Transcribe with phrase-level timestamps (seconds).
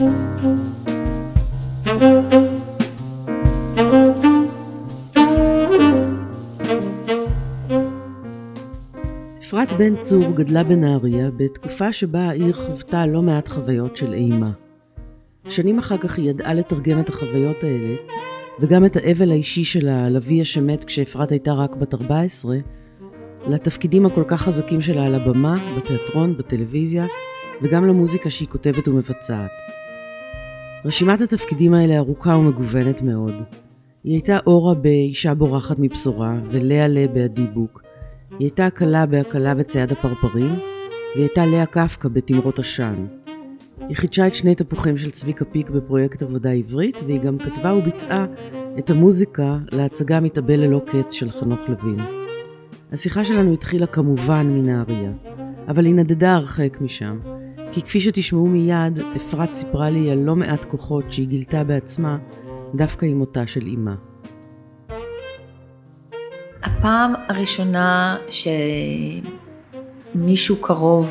[0.00, 0.12] אפרת
[9.78, 14.50] בן צור גדלה בנהריה בתקופה שבה העיר חוותה לא מעט חוויות של אימה.
[15.48, 17.94] שנים אחר כך היא ידעה לתרגם את החוויות האלה,
[18.60, 22.56] וגם את האבל האישי שלה על אביה שמת כשאפרת הייתה רק בת 14,
[23.46, 27.06] לתפקידים הכל כך חזקים שלה על הבמה, בתיאטרון, בטלוויזיה,
[27.62, 29.50] וגם למוזיקה שהיא כותבת ומבצעת.
[30.84, 33.34] רשימת התפקידים האלה ארוכה ומגוונת מאוד.
[34.04, 37.82] היא הייתה אורה באישה בורחת מבשורה, ולאה לה באדיבוק.
[38.30, 40.58] היא הייתה הקלה בהקלה וצייד הפרפרים,
[41.14, 43.06] והיא הייתה לאה קפקא בתמרות עשן.
[43.88, 48.26] היא חידשה את שני תפוחים של צביקה פיק בפרויקט עבודה עברית, והיא גם כתבה וביצעה
[48.78, 52.00] את המוזיקה להצגה מתאבל ללא קץ של חנוך לוין.
[52.92, 55.12] השיחה שלנו התחילה כמובן מנהריה,
[55.68, 57.18] אבל היא נדדה הרחק משם,
[57.72, 62.18] כי כפי שתשמעו מיד, אפרת סיפרה לי על לא מעט כוחות שהיא גילתה בעצמה,
[62.74, 63.94] דווקא עם מותה של אמה.
[66.62, 68.16] הפעם הראשונה
[70.14, 71.08] שמישהו קרוב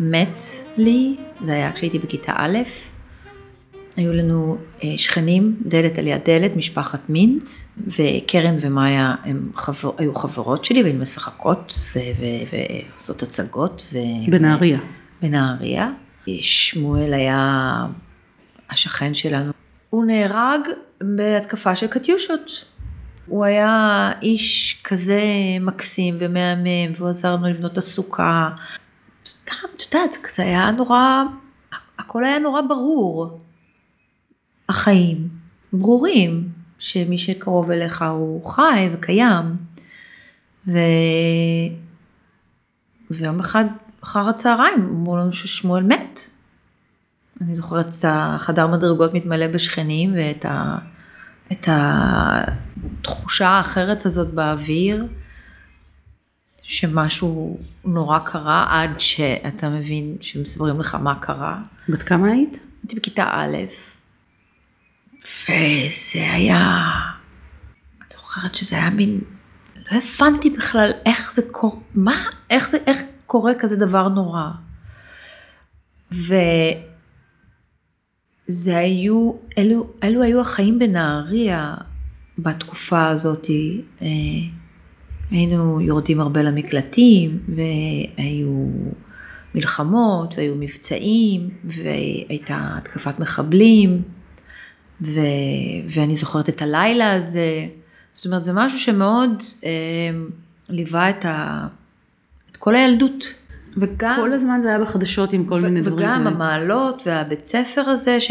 [0.00, 0.42] מת
[0.76, 2.58] לי, זה היה כשהייתי בכיתה א',
[3.96, 10.14] היו לנו אה, שכנים, דלת על יד דלת, משפחת מינץ, וקרן ומאיה הם חבר, היו
[10.14, 11.78] חברות שלי והן משחקות
[12.50, 13.82] ועושות הצגות.
[13.92, 13.98] ו...
[14.30, 14.78] בנהריה.
[15.22, 15.90] בנהריה.
[16.40, 17.86] שמואל היה
[18.70, 19.52] השכן שלנו.
[19.90, 20.60] הוא נהרג
[21.00, 22.64] בהתקפה של קטיושות.
[23.26, 25.22] הוא היה איש כזה
[25.60, 28.50] מקסים ומהמם, והוא עזר לנו לבנות את הסוכה.
[29.24, 31.22] את יודעת, זה היה נורא,
[31.98, 33.40] הכל היה נורא ברור.
[34.68, 35.28] החיים
[35.72, 39.56] ברורים, שמי שקרוב אליך הוא חי וקיים.
[40.68, 40.78] ו...
[43.10, 43.64] ויום אחד
[44.06, 46.20] אחר הצהריים אמרו לנו ששמואל מת.
[47.40, 50.78] אני זוכרת את החדר מדרגות מתמלא בשכנים ואת ה...
[51.52, 55.06] את התחושה האחרת הזאת באוויר,
[56.62, 61.58] שמשהו נורא קרה עד שאתה מבין שמסברים לך מה קרה.
[61.88, 62.58] בת כמה היית?
[62.82, 63.56] הייתי בכיתה א',
[65.42, 66.90] וזה היה,
[68.00, 69.20] אני זוכרת שזה היה מין,
[69.92, 74.50] לא הבנתי בכלל איך זה קורה, מה, איך זה, איך קורה כזה דבר נורא.
[76.12, 76.36] וזה
[78.76, 81.74] היו, אלו, אלו היו החיים בנהריה
[82.38, 83.46] בתקופה הזאת.
[84.02, 84.06] אה,
[85.30, 88.66] היינו יורדים הרבה למקלטים, והיו
[89.54, 94.02] מלחמות, והיו מבצעים, והייתה התקפת מחבלים.
[95.00, 95.20] ו,
[95.88, 97.66] ואני זוכרת את הלילה הזה,
[98.12, 99.70] זאת אומרת זה משהו שמאוד אה,
[100.68, 101.66] ליווה את, ה,
[102.56, 103.34] את כל הילדות.
[103.76, 105.98] וגם, כל הזמן זה היה בחדשות עם כל ו, מיני דברים.
[105.98, 108.30] וגם המעלות והבית ספר הזה, ש...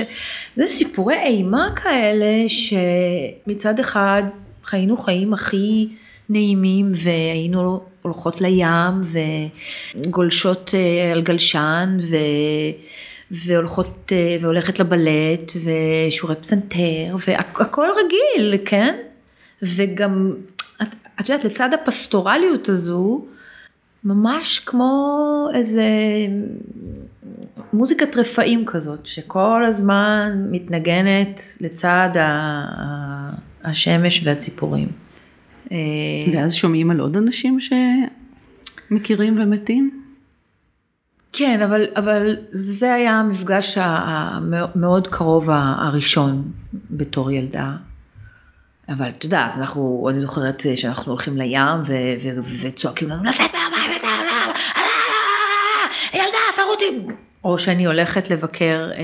[0.56, 4.24] זה סיפורי אימה כאלה שמצד אחד
[4.64, 5.90] חיינו חיים הכי
[6.30, 9.02] נעימים והיינו הולכות לים
[9.96, 12.16] וגולשות אה, על גלשן ו...
[13.32, 18.96] והולכות, אה, והולכת לבלט, ושיעורי פסנתר, והכל רגיל, כן?
[19.62, 20.34] וגם,
[20.82, 20.88] את,
[21.20, 23.26] את יודעת, לצד הפסטורליות הזו,
[24.06, 25.84] ממש כמו איזה
[27.74, 32.10] מוזיקת רפאים כזאת, שכל הזמן מתנגנת לצד
[33.64, 34.88] השמש והציפורים.
[35.72, 35.78] אה,
[36.34, 37.58] ואז שומעים על עוד אנשים
[38.90, 40.02] שמכירים ומתים?
[41.34, 46.52] כן, אבל, אבל זה היה המפגש המאוד קרוב הראשון
[46.92, 47.72] בתור ילדה.
[48.90, 52.30] אבל את יודעת, אנחנו, אני זוכרת שאנחנו הולכים לים ו, ו,
[52.62, 53.92] וצועקים לנו לצאת מהמים,
[56.14, 56.75] ילדה, תרותי.
[57.44, 59.02] או שאני הולכת לבקר, אה,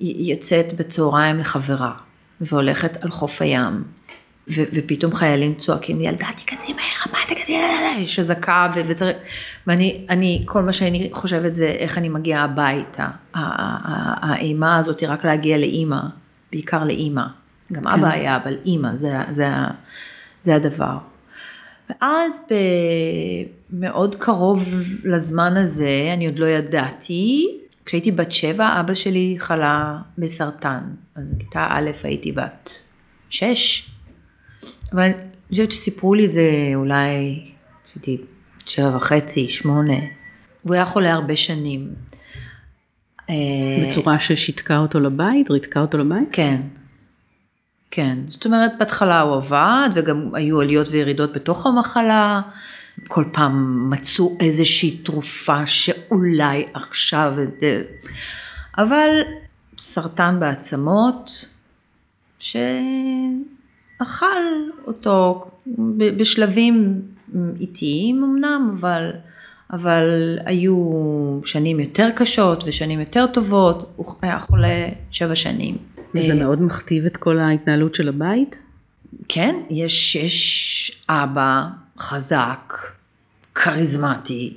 [0.00, 1.92] יוצאת בצהריים לחברה,
[2.40, 3.82] והולכת על חוף הים,
[4.48, 7.58] ו, ופתאום חיילים צועקים, ילדה תיכנסי מהר הביתה, תיכנסי,
[7.98, 9.16] יש אזעקה וצריך,
[9.66, 13.08] ואני, אני, כל מה שאני חושבת זה איך אני מגיעה הביתה.
[13.34, 16.00] האימה הזאת היא רק להגיע לאימא,
[16.52, 17.24] בעיקר לאימא.
[17.72, 17.88] גם כן.
[17.88, 19.46] אבא היה, אבל אימא, זה, זה,
[20.44, 20.98] זה הדבר.
[21.90, 22.40] ואז
[23.70, 24.64] מאוד קרוב
[25.04, 30.80] לזמן הזה, אני עוד לא ידעתי, כשהייתי בת שבע, אבא שלי חלה בסרטן.
[31.14, 32.82] אז בכיתה א' הייתי בת
[33.30, 33.90] שש,
[34.92, 35.12] אבל אני
[35.50, 37.40] חושבת שסיפרו לי את זה אולי,
[37.86, 38.16] כשהייתי
[38.66, 39.98] שבע וחצי, שמונה,
[40.64, 41.88] והוא היה חולה הרבה שנים.
[43.30, 43.34] אה,
[43.86, 46.28] בצורה ששיתקה אותו לבית, ריתקה אותו לבית?
[46.32, 46.60] כן,
[47.96, 48.18] כן.
[48.28, 52.40] זאת אומרת, בהתחלה הוא עבד, וגם היו עליות וירידות בתוך המחלה.
[53.08, 57.34] כל פעם מצאו איזושהי תרופה שאולי עכשיו,
[58.78, 59.08] אבל
[59.78, 61.48] סרטן בעצמות,
[62.38, 62.66] שאכל
[64.86, 65.46] אותו
[66.16, 67.02] בשלבים
[67.60, 69.10] איטיים אמנם, אבל,
[69.72, 70.76] אבל היו
[71.44, 75.93] שנים יותר קשות ושנים יותר טובות, הוא היה חולה שבע שנים.
[76.14, 78.58] וזה אה, מאוד מכתיב את כל ההתנהלות של הבית?
[79.28, 81.66] כן, יש, יש אבא
[81.98, 82.74] חזק,
[83.54, 84.54] כריזמטי,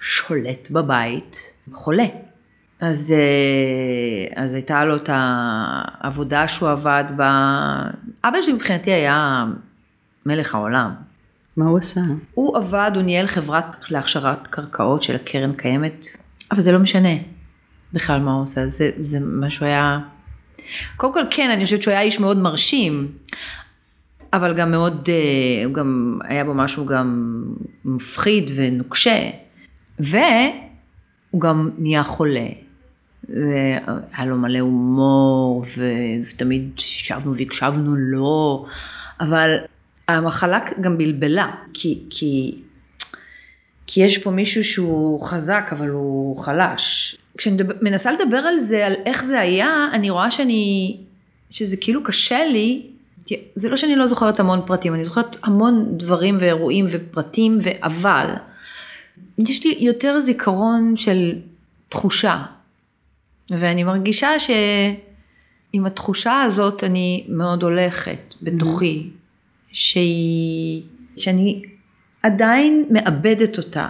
[0.00, 2.06] שולט בבית, חולה.
[2.80, 7.30] אז, אה, אז הייתה לו את העבודה שהוא עבד בה.
[8.24, 9.44] אבא שלי מבחינתי היה
[10.26, 10.94] מלך העולם.
[11.56, 12.00] מה הוא עשה?
[12.34, 16.06] הוא עבד, הוא ניהל חברת להכשרת קרקעות של הקרן קיימת,
[16.50, 17.14] אבל זה לא משנה
[17.92, 20.00] בכלל מה הוא עושה, זה, זה מה שהוא היה...
[20.96, 23.08] קודם כל כן, אני חושבת שהוא היה איש מאוד מרשים,
[24.32, 27.42] אבל גם מאוד, אה, הוא גם, היה בו משהו גם
[27.84, 29.30] מפחיד ונוקשה,
[29.98, 32.46] והוא גם נהיה חולה.
[34.12, 38.66] היה לו מלא הומור, ותמיד שבנו והקשבנו לו,
[39.20, 39.56] אבל
[40.08, 42.54] המחלה גם בלבלה, כי, כי,
[43.86, 47.16] כי יש פה מישהו שהוא חזק, אבל הוא חלש.
[47.38, 50.96] כשאני מנסה לדבר על זה, על איך זה היה, אני רואה שאני,
[51.50, 52.86] שזה כאילו קשה לי,
[53.54, 58.26] זה לא שאני לא זוכרת המון פרטים, אני זוכרת המון דברים ואירועים ופרטים, אבל
[59.38, 61.32] יש לי יותר זיכרון של
[61.88, 62.42] תחושה,
[63.50, 69.10] ואני מרגישה שעם התחושה הזאת אני מאוד הולכת בתוכי,
[69.72, 70.82] שהיא,
[71.16, 71.62] שאני
[72.22, 73.88] עדיין מאבדת אותה,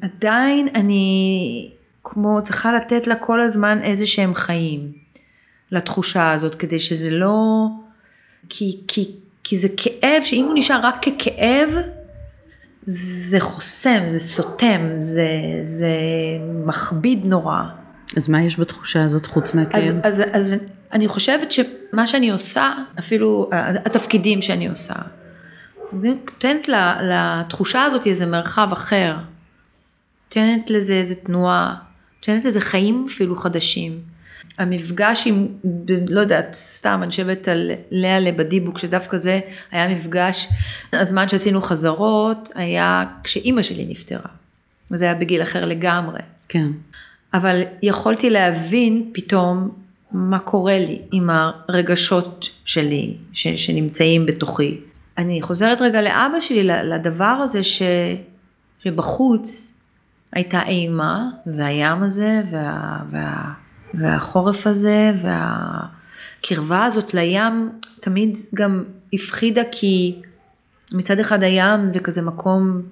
[0.00, 1.70] עדיין אני
[2.12, 4.92] כמו צריכה לתת לה כל הזמן איזה שהם חיים
[5.72, 7.66] לתחושה הזאת, כדי שזה לא,
[8.48, 9.10] כי, כי,
[9.44, 11.68] כי זה כאב שאם הוא נשאר רק ככאב,
[12.86, 15.28] זה חוסם, זה סותם, זה,
[15.62, 15.90] זה
[16.64, 17.62] מכביד נורא.
[18.16, 19.82] אז מה יש בתחושה הזאת חוץ מהכאב?
[19.82, 20.54] אז, אז, אז
[20.92, 23.50] אני חושבת שמה שאני עושה, אפילו
[23.84, 24.94] התפקידים שאני עושה,
[25.92, 26.68] אני נותנת
[27.02, 29.16] לתחושה הזאת איזה מרחב אחר,
[30.26, 31.89] נותנת לזה איזה תנועה,
[32.20, 33.98] נותנת לזה חיים אפילו חדשים.
[34.58, 35.46] המפגש עם,
[36.08, 39.40] לא יודעת, סתם, אני חושבת על לאה לבדיבוק, שדווקא זה
[39.70, 40.48] היה מפגש,
[40.92, 44.30] הזמן שעשינו חזרות היה כשאימא שלי נפטרה.
[44.90, 46.20] וזה היה בגיל אחר לגמרי.
[46.48, 46.66] כן.
[47.34, 49.70] אבל יכולתי להבין פתאום
[50.12, 54.80] מה קורה לי עם הרגשות שלי ש, שנמצאים בתוכי.
[55.18, 57.82] אני חוזרת רגע לאבא שלי, לדבר הזה ש,
[58.84, 59.79] שבחוץ
[60.32, 63.52] הייתה אימה, והים הזה, וה, וה,
[63.94, 70.22] והחורף הזה, והקרבה הזאת לים תמיד גם הפחידה כי
[70.92, 72.82] מצד אחד הים זה כזה מקום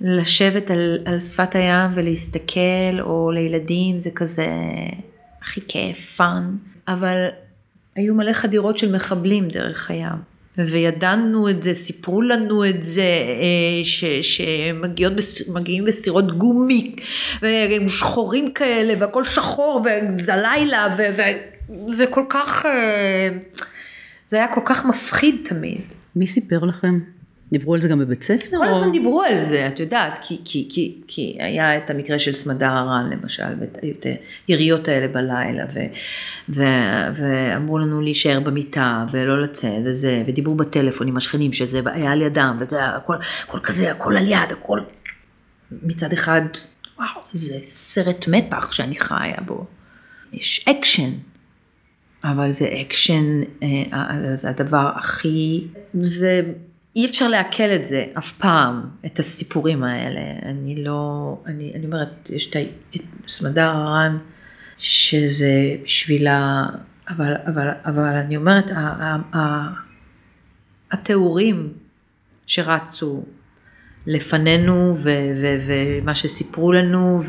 [0.00, 4.46] לשבת על, על שפת הים ולהסתכל, או לילדים זה כזה
[5.42, 6.56] הכי כיף, fun,
[6.88, 7.26] אבל
[7.96, 10.31] היו מלא חדירות של מחבלים דרך הים.
[10.58, 13.84] וידענו את זה, סיפרו לנו את זה, אה,
[14.22, 16.96] שמגיעים בסירות גומי,
[17.88, 23.28] שחורים כאלה, והכל שחור, וזה לילה, וזה כל כך, אה,
[24.28, 25.80] זה היה כל כך מפחיד תמיד.
[26.16, 26.98] מי סיפר לכם?
[27.52, 28.56] דיברו על זה גם בבית ספר?
[28.58, 28.92] כל הזמן או...
[28.92, 33.10] דיברו על זה, את יודעת, כי, כי, כי, כי היה את המקרה של סמדר הרן
[33.10, 34.06] למשל, ואת
[34.48, 35.80] היריות האלה בלילה, ו,
[36.48, 36.62] ו,
[37.14, 42.56] ואמרו לנו להישאר במיטה ולא לצאת וזה, ודיברו בטלפון עם השכנים שזה היה על ידם,
[42.60, 44.80] וזה הכל, הכל כזה, הכל על יד, הכל
[45.82, 46.42] מצד אחד,
[46.98, 49.66] וואו, זה סרט מתח שאני חיה בו.
[50.32, 51.10] יש אקשן,
[52.24, 55.66] אבל זה אקשן, אה, זה הדבר הכי,
[56.02, 56.42] זה...
[56.96, 60.20] אי אפשר לעכל את זה אף פעם, את הסיפורים האלה.
[60.42, 62.50] אני לא, אני, אני אומרת, יש
[62.96, 64.18] את סמדר הרן,
[64.78, 66.66] שזה בשבילה,
[67.08, 68.70] אבל, אבל, אבל אני אומרת,
[70.92, 71.72] התיאורים
[72.46, 73.24] שרצו
[74.06, 77.22] לפנינו ומה שסיפרו לנו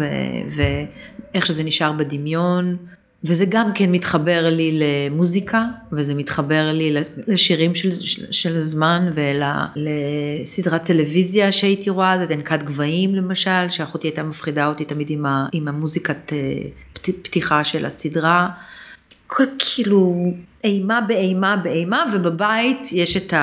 [0.55, 2.77] ואיך שזה נשאר בדמיון,
[3.23, 6.95] וזה גם כן מתחבר לי למוזיקה, וזה מתחבר לי
[7.27, 14.23] לשירים של, של, של הזמן ולסדרת טלוויזיה שהייתי רואה, זה דנקת גבהים למשל, שאחותי הייתה
[14.23, 16.37] מפחידה אותי תמיד עם, עם המוזיקת אה,
[16.93, 18.49] פתיחה של הסדרה.
[19.27, 20.31] כל כאילו
[20.63, 23.33] אימה באימה באימה, ובבית יש את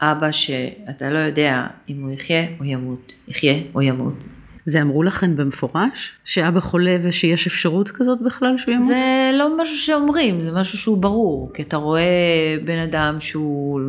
[0.00, 4.26] האבא שאתה לא יודע אם הוא יחיה או ימות, יחיה או ימות.
[4.66, 6.12] זה אמרו לכם במפורש?
[6.24, 8.86] שאבא חולה ושיש אפשרות כזאת בכלל שהוא ימות?
[8.86, 13.80] זה לא משהו שאומרים, זה משהו שהוא ברור, כי אתה רואה בן אדם שהוא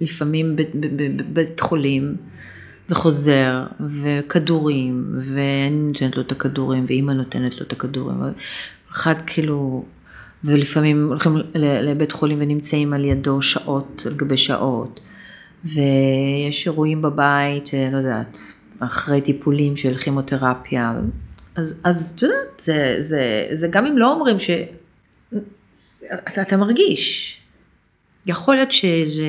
[0.00, 0.56] לפעמים
[1.16, 2.16] בבית חולים
[2.90, 8.16] וחוזר, וכדורים, ואני נותנת לו את הכדורים, ואימא נותנת לו את הכדורים.
[8.92, 9.84] אחד כאילו,
[10.44, 15.00] ולפעמים הולכים לבית חולים ונמצאים על ידו שעות על גבי שעות,
[15.64, 18.38] ויש אירועים בבית, לא יודעת,
[18.80, 20.94] אחרי טיפולים של כימותרפיה,
[21.54, 24.50] אז, אז את יודעת, זה, זה, זה גם אם לא אומרים ש...
[26.28, 27.36] אתה, אתה מרגיש.
[28.26, 29.26] יכול להיות שזה,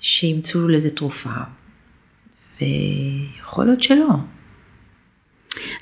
[0.00, 1.30] שימצאו לזה תרופה,
[2.60, 4.08] ויכול להיות שלא.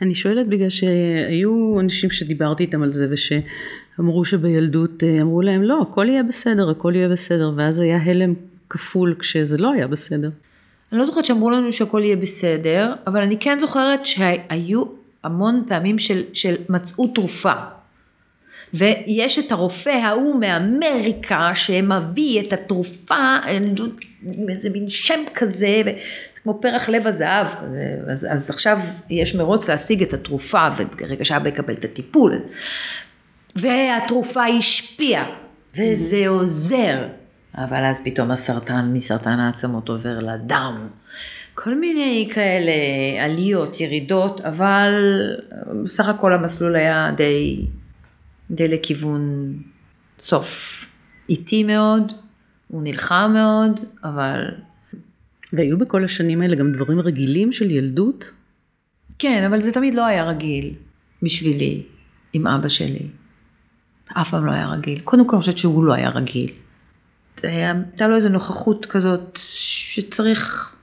[0.03, 5.83] אני שואלת בגלל שהיו אנשים שדיברתי איתם על זה ושאמרו שבילדות אה, אמרו להם לא
[5.83, 8.35] הכל יהיה בסדר הכל יהיה בסדר ואז היה הלם
[8.71, 10.31] כפול כשזה לא היה בסדר.
[10.93, 14.85] אני לא זוכרת שאמרו לנו שהכל יהיה בסדר אבל אני כן זוכרת שהיו
[15.25, 17.53] המון פעמים של, של מצאו תרופה.
[18.75, 23.37] ויש את הרופא ההוא מאמריקה שמביא את התרופה,
[24.49, 25.83] איזה מין שם כזה,
[26.43, 27.47] כמו פרח לב הזהב,
[28.09, 28.79] אז, אז עכשיו
[29.11, 32.39] יש מרוץ להשיג את התרופה, וברגע שאבא יקבל את הטיפול,
[33.57, 35.27] והתרופה השפיעה,
[35.77, 37.07] וזה עוזר,
[37.54, 40.88] אבל אז פתאום הסרטן מסרטן העצמות עובר לדם.
[41.54, 42.73] כל מיני כאלה
[43.25, 44.92] עליות, ירידות, אבל
[45.85, 47.66] בסך הכל המסלול היה די,
[48.50, 49.54] די לכיוון
[50.19, 50.76] סוף.
[51.28, 52.12] איטי מאוד,
[52.69, 54.45] הוא נלחם מאוד, אבל
[55.52, 58.30] והיו בכל השנים האלה גם דברים רגילים של ילדות?
[59.19, 60.75] כן, אבל זה תמיד לא היה רגיל
[61.23, 61.83] בשבילי,
[62.33, 63.07] עם אבא שלי.
[64.12, 65.00] אף פעם לא היה רגיל.
[65.04, 66.50] קודם כל אני חושבת שהוא לא היה רגיל.
[67.43, 70.75] הייתה לו איזו נוכחות כזאת שצריך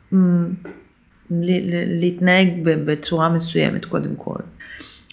[2.02, 4.40] להתנהג בצורה מסוימת קודם כל.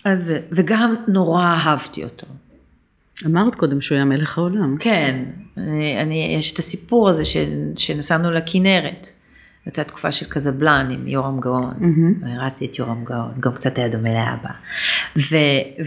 [0.05, 2.27] אז, וגם נורא אהבתי אותו.
[3.27, 4.77] אמרת קודם שהוא היה מלך העולם.
[4.79, 5.25] כן,
[5.57, 7.23] אני, אני, יש את הסיפור הזה
[7.77, 9.09] שנסענו לכנרת.
[9.67, 12.27] הייתה תקופה של קזבלן עם יורם גאון, mm-hmm.
[12.27, 14.51] הרצתי את יורם גאון, גם קצת היה דומה לאבא.
[15.17, 15.37] ו,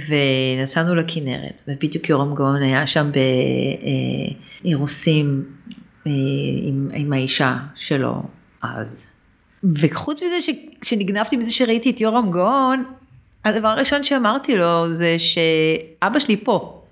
[0.08, 3.10] ונסענו לכנרת, ובדיוק יורם גאון היה שם
[4.64, 5.44] באירוסים
[6.08, 6.12] אה,
[6.62, 8.24] עם, עם האישה שלו
[8.62, 9.14] אז.
[9.64, 10.54] וחוץ מזה
[10.84, 12.84] שנגנבתי מזה שראיתי את יורם גאון,
[13.46, 16.84] הדבר הראשון שאמרתי לו זה שאבא שלי פה.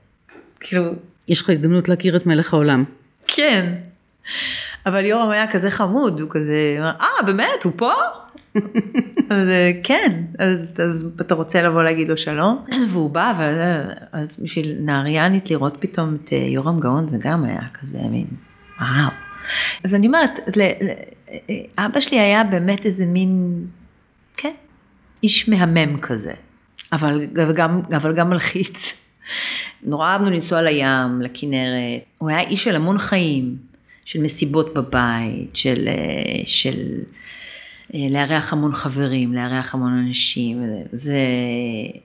[0.60, 0.84] כאילו...
[1.27, 2.84] יש לך הזדמנות להכיר את מלך העולם.
[3.27, 3.74] כן.
[4.86, 7.92] אבל יורם היה כזה חמוד, הוא כזה, אה באמת, הוא פה?
[9.30, 14.75] אז אה, כן, אז, אז אתה רוצה לבוא להגיד לו שלום, והוא בא, ואז בשביל
[14.80, 18.27] נהריאנית לראות פתאום את אה, יורם גאון זה גם היה כזה מין,
[18.80, 19.10] וואו.
[19.84, 20.39] אז אני אומרת,
[21.77, 23.63] אבא שלי היה באמת איזה מין,
[24.38, 24.54] כן,
[25.24, 26.34] איש מהמם כזה,
[26.94, 29.01] אבל, גם, אבל גם מלחיץ.
[29.84, 33.75] נורא אהבנו לנסוע לים, לכנרת, הוא היה איש של המון חיים.
[34.06, 37.00] של מסיבות בבית, של, אה, של
[37.94, 41.20] אה, לארח המון חברים, לארח המון אנשים, זה,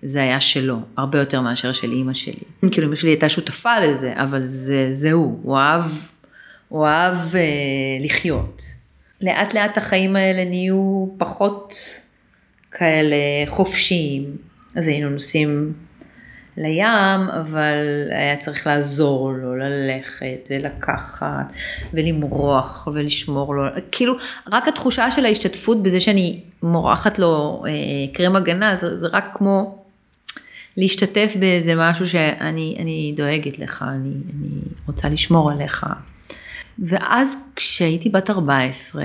[0.02, 2.42] זה היה שלו, הרבה יותר מאשר של אימא שלי.
[2.72, 5.90] כאילו אימא שלי הייתה שותפה לזה, אבל זה, זה הוא, הוא אהב,
[6.68, 7.42] הוא אהב אה,
[8.00, 8.62] לחיות.
[9.20, 11.74] לאט לאט החיים האלה נהיו פחות
[12.70, 13.16] כאלה
[13.46, 14.36] חופשיים,
[14.74, 15.72] אז היינו נוסעים
[16.60, 21.52] לים, אבל היה צריך לעזור לו ללכת ולקחת
[21.94, 23.62] ולמרוח ולשמור לו,
[23.92, 24.14] כאילו
[24.52, 27.72] רק התחושה של ההשתתפות בזה שאני מורחת לו אה,
[28.14, 29.84] קרם הגנה, זה, זה רק כמו
[30.76, 35.86] להשתתף באיזה משהו שאני דואגת לך, אני, אני רוצה לשמור עליך.
[36.78, 39.04] ואז כשהייתי בת 14,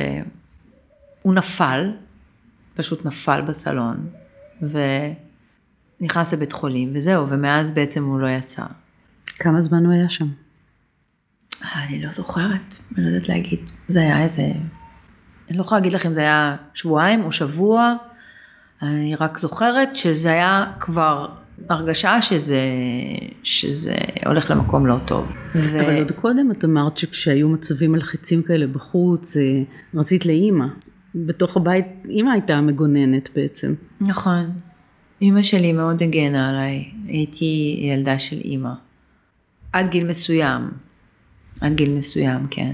[1.22, 1.92] הוא נפל,
[2.76, 4.08] פשוט נפל בסלון,
[4.62, 4.80] ו...
[6.02, 8.64] נכנס לבית חולים, וזהו, ומאז בעצם הוא לא יצא.
[9.28, 10.28] כמה זמן הוא היה שם?
[11.75, 13.60] אני לא זוכרת, אני לא יודעת להגיד.
[13.88, 14.52] זה היה איזה...
[15.50, 17.96] אני לא יכולה להגיד לכם, זה היה שבועיים או שבוע,
[18.82, 21.28] אני רק זוכרת שזה היה כבר
[21.70, 22.62] הרגשה שזה,
[23.44, 25.32] שזה הולך למקום לא טוב.
[25.56, 25.82] ו...
[25.82, 29.44] אבל עוד קודם את אמרת שכשהיו מצבים מלחיצים כאלה בחוץ, אה,
[29.96, 30.66] רצית לאימא.
[31.16, 33.74] בתוך הבית, אימא הייתה המגוננת בעצם.
[34.02, 34.52] נכון.
[35.25, 38.70] אימא שלי מאוד הגנה עליי, הייתי ילדה של אימא.
[39.74, 40.72] עד גיל מסוים,
[41.62, 42.72] עד גיל מסוים, כן.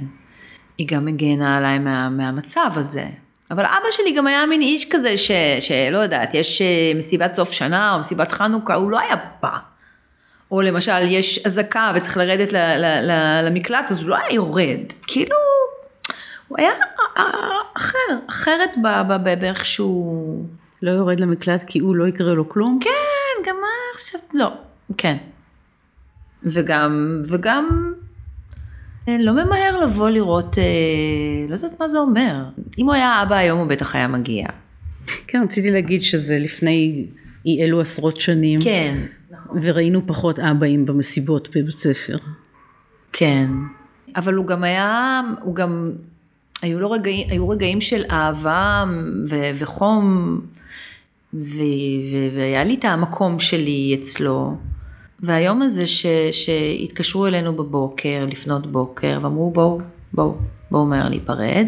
[0.78, 3.06] היא גם הגנה עליי מה, מהמצב הזה.
[3.52, 7.52] אבל אבא שלי גם היה מין איש כזה ש, שלא יודעת, יש אה, מסיבת סוף
[7.52, 9.58] שנה או מסיבת חנוכה, הוא לא היה בא.
[10.52, 14.80] או למשל יש אזעקה וצריך לרדת ל, ל, ל, למקלט, אז הוא לא היה יורד.
[15.08, 15.36] כאילו,
[16.48, 16.72] הוא היה
[17.18, 17.24] אה,
[17.78, 17.98] אחר,
[18.30, 18.70] אחרת
[19.40, 20.61] באיכשהו...
[20.82, 22.80] לא יורד למקלט כי הוא לא יקרה לו כלום?
[22.82, 24.54] כן, גם מה עכשיו, לא,
[24.98, 25.18] כן.
[26.44, 27.94] וגם, וגם
[29.08, 30.64] אה, לא ממהר לבוא לראות, אה,
[31.50, 32.44] לא יודעת מה זה אומר.
[32.78, 34.48] אם הוא היה אבא היום הוא בטח היה מגיע.
[35.28, 37.06] כן, רציתי להגיד שזה לפני
[37.46, 38.62] אי אלו עשרות שנים.
[38.62, 38.96] כן,
[39.32, 39.60] נכון.
[39.62, 42.18] וראינו פחות אבאים במסיבות בבית ספר.
[43.14, 43.48] כן,
[44.16, 45.92] אבל הוא גם היה, הוא גם,
[46.62, 48.84] היו לו רגעים, היו רגעים של אהבה
[49.30, 50.40] ו- וחום,
[51.34, 54.58] והיה לי את המקום שלי אצלו.
[55.20, 59.82] והיום הזה ש- שהתקשרו אלינו בבוקר, לפנות בוקר, ואמרו בואו,
[60.14, 60.38] בואו,
[60.72, 61.68] בואו מהר להיפרד.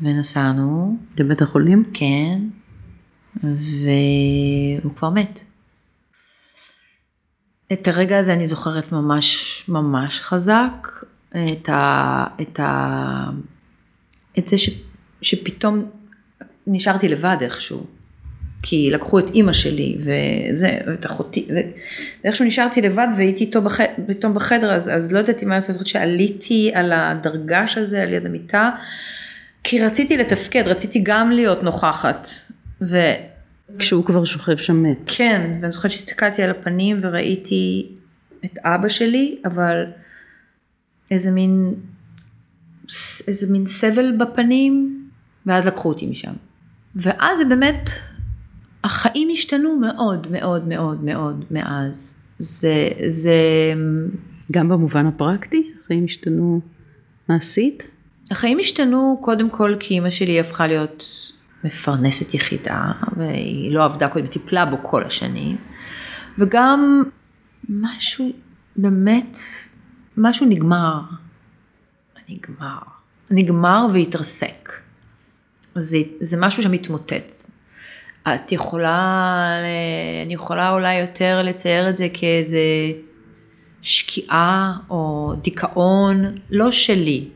[0.00, 1.84] ונסענו, לבית החולים?
[1.94, 2.40] כן,
[3.42, 5.40] והוא כבר מת.
[7.72, 10.88] את הרגע הזה אני זוכרת ממש ממש חזק,
[11.30, 13.30] את, ה, את, ה,
[14.38, 14.70] את זה ש,
[15.22, 15.84] שפתאום
[16.66, 17.86] נשארתי לבד איכשהו,
[18.66, 21.48] כי לקחו את אימא שלי וזה, ואת אחותי,
[22.24, 26.70] ואיכשהו נשארתי לבד והייתי איתו בח, פתאום בחדר, אז, אז לא ידעתי מה לעשות, שעליתי
[26.74, 28.70] על הדרגש הזה, על יד המיטה,
[29.64, 32.28] כי רציתי לתפקד, רציתי גם להיות נוכחת.
[32.82, 32.98] ו...
[33.78, 34.98] כשהוא כבר שוכב שם מת.
[35.06, 37.88] כן, ואני זוכרת שהסתכלתי על הפנים וראיתי
[38.44, 39.84] את אבא שלי, אבל
[41.10, 41.74] איזה מין,
[43.28, 45.04] איזה מין סבל בפנים,
[45.46, 46.32] ואז לקחו אותי משם.
[46.96, 47.90] ואז זה באמת,
[48.84, 52.20] החיים השתנו מאוד מאוד מאוד מאוד מאז.
[52.38, 53.34] זה, זה...
[54.52, 55.72] גם במובן הפרקטי?
[55.84, 56.60] החיים השתנו
[57.28, 57.88] מעשית?
[58.30, 61.04] החיים השתנו קודם כל כי אימא שלי הפכה להיות
[61.64, 65.56] מפרנסת יחידה, והיא לא עבדה קודם, טיפלה בו כל השנים,
[66.38, 67.02] וגם
[67.68, 68.32] משהו,
[68.76, 69.38] באמת,
[70.16, 71.00] משהו נגמר.
[72.28, 72.78] נגמר.
[73.30, 74.72] נגמר והתרסק.
[75.74, 77.53] זה, זה משהו שמתמוטט.
[78.28, 79.48] את יכולה,
[80.24, 82.58] אני יכולה אולי יותר לצייר את זה כאיזה
[83.82, 87.28] שקיעה או דיכאון, לא שלי.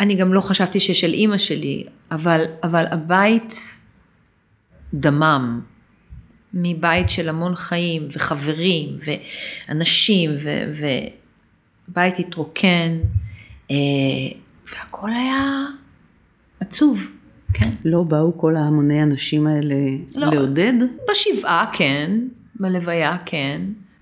[0.00, 3.54] אני גם לא חשבתי ששל אימא שלי, אבל, אבל הבית
[4.94, 5.60] דמם,
[6.54, 8.98] מבית של המון חיים וחברים
[9.68, 10.30] ואנשים
[11.88, 12.98] ובית התרוקן
[13.70, 13.76] אה,
[14.72, 15.66] והכל היה
[16.60, 17.00] עצוב,
[17.52, 17.70] כן.
[17.84, 19.74] לא באו כל ההמוני הנשים האלה
[20.14, 20.72] לא, לעודד?
[21.10, 22.10] בשבעה כן,
[22.60, 23.60] בלוויה כן,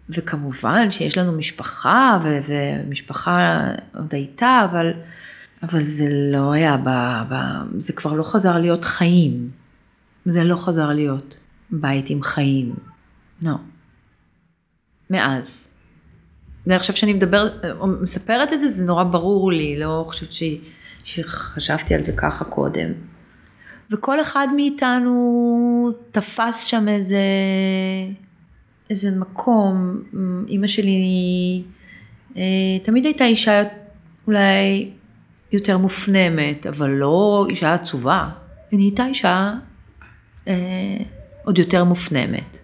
[0.09, 4.93] וכמובן שיש לנו משפחה ומשפחה עוד הייתה, אבל
[5.63, 6.89] אבל זה לא היה, ב,
[7.29, 7.35] ב,
[7.79, 9.51] זה כבר לא חזר להיות חיים.
[10.25, 11.37] זה לא חזר להיות
[11.71, 12.75] בית עם חיים.
[13.43, 13.55] לא.
[15.11, 15.69] מאז.
[16.67, 17.65] ועכשיו שאני מדברת,
[18.01, 20.43] מספרת את זה, זה נורא ברור לי, לא חושבת ש,
[21.05, 22.93] שחשבתי על זה ככה קודם.
[23.91, 27.23] וכל אחד מאיתנו תפס שם איזה,
[28.91, 30.03] איזה מקום.
[30.49, 31.63] אימא שלי
[32.37, 32.43] אה,
[32.83, 33.63] תמיד הייתה אישה
[34.27, 34.91] אולי
[35.53, 38.29] יותר מופנמת, אבל לא אישה עצובה,
[38.71, 39.53] היא נהייתה אישה
[40.49, 40.55] אה,
[41.45, 42.59] עוד יותר מופנמת.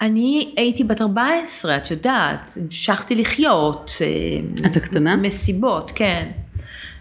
[0.00, 3.90] אני הייתי בת 14, את יודעת, המשכתי לחיות.
[4.00, 5.16] אה, את הקטנה?
[5.16, 6.30] מסיבות, כן.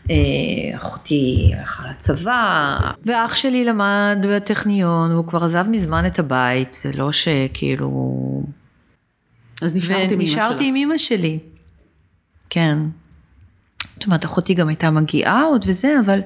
[0.09, 6.91] אה, אחותי הלכה לצבא, ואח שלי למד בטכניון, והוא כבר עזב מזמן את הבית, זה
[6.93, 8.43] לא שכאילו...
[9.61, 10.37] אז נשארתי עם אמא שלך.
[10.37, 11.39] ונשארתי עם אמא שלי,
[12.49, 12.77] כן.
[13.93, 16.19] זאת אומרת, אחותי גם הייתה מגיעה עוד וזה, אבל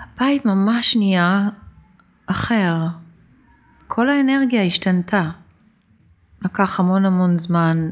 [0.00, 1.48] הבית ממש נהיה
[2.26, 2.74] אחר.
[3.86, 5.30] כל האנרגיה השתנתה.
[6.44, 7.90] לקח המון המון זמן,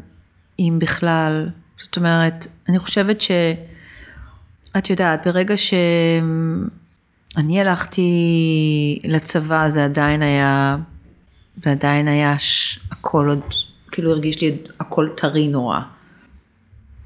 [0.58, 1.48] אם בכלל.
[1.78, 3.30] זאת אומרת, אני חושבת ש...
[4.78, 8.10] את יודעת, ברגע שאני הלכתי
[9.04, 10.76] לצבא, זה עדיין היה,
[11.64, 12.78] זה עדיין היה ש...
[12.90, 13.40] הכל עוד,
[13.90, 15.78] כאילו הרגיש לי הכל טרי נורא.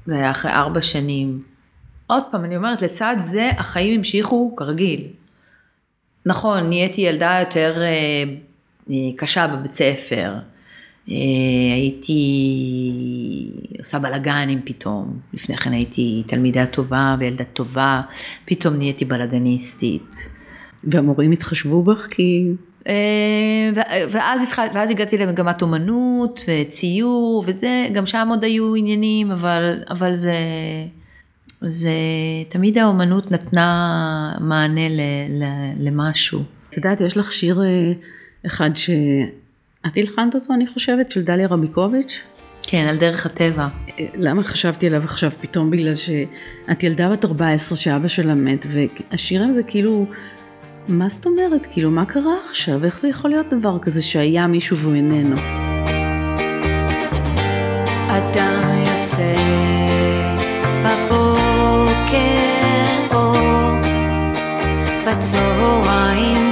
[0.05, 1.43] זה היה אחרי ארבע שנים.
[2.07, 5.07] עוד פעם, אני אומרת, לצד זה החיים המשיכו כרגיל.
[6.25, 8.23] נכון, נהייתי ילדה יותר אה,
[8.89, 10.33] אה, קשה בבית ספר.
[11.09, 11.15] אה,
[11.75, 12.13] הייתי
[13.79, 15.19] עושה בלאגנים פתאום.
[15.33, 18.01] לפני כן הייתי תלמידה טובה וילדה טובה,
[18.45, 20.29] פתאום נהייתי בלאגניסטית.
[20.83, 22.51] והמורים התחשבו בך כי...
[24.11, 30.13] ואז, התחל, ואז הגעתי למגמת אומנות וציור וזה, גם שם עוד היו עניינים, אבל, אבל
[30.13, 30.35] זה...
[31.67, 31.91] זה
[32.49, 35.43] תמיד האומנות נתנה מענה ל, ל,
[35.79, 36.43] למשהו.
[36.69, 37.91] את יודעת, יש לך שיר אה,
[38.45, 38.69] אחד
[39.87, 42.21] שאת הלחנת אותו, אני חושבת, של דליה רמיקוביץ'?
[42.67, 43.67] כן, על דרך הטבע.
[44.15, 45.71] למה חשבתי עליו עכשיו פתאום?
[45.71, 50.05] בגלל שאת ילדה בת 14 שאבא שלה מת, והשיר הזה כאילו,
[50.87, 51.65] מה זאת אומרת?
[51.65, 52.85] כאילו, מה קרה עכשיו?
[52.85, 55.35] איך זה יכול להיות דבר כזה שהיה מישהו והוא איננו?
[58.09, 59.35] אדם יוצא
[60.85, 62.23] בבוקר
[63.15, 63.33] או
[65.07, 66.42] בצהריים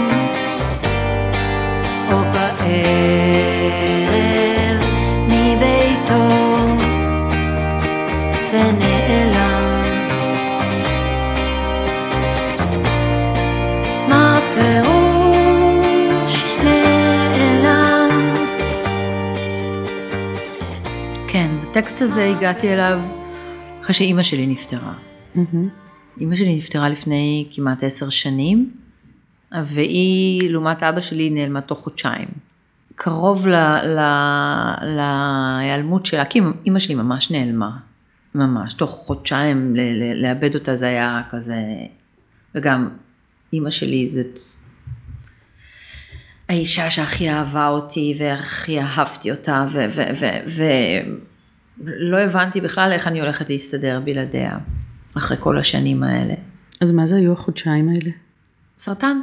[21.82, 23.00] הטקסט הזה הגעתי אליו
[23.82, 24.94] אחרי שאימא שלי נפטרה.
[25.36, 25.70] מהמם.
[26.20, 28.72] אימא שלי נפטרה לפני כמעט עשר שנים,
[29.52, 32.28] והיא, לעומת אבא שלי, נעלמה תוך חודשיים.
[32.96, 37.78] קרוב ל- ל- להיעלמות שלה, כי אימא שלי ממש נעלמה,
[38.36, 41.62] ממש, תוך חודשיים ל- ל- לאבד אותה זה היה כזה,
[42.56, 42.90] וגם
[43.54, 44.40] אימא שלי זאת
[46.50, 51.31] האישה שהכי אהבה אותי והכי אהבתי אותה, ו- ו- ו-
[51.80, 54.58] ולא הבנתי בכלל איך אני הולכת להסתדר בלעדיה,
[55.18, 56.34] אחרי כל השנים האלה.
[56.82, 58.12] אז מה זה היו החודשיים האלה?
[58.80, 59.18] סרטן,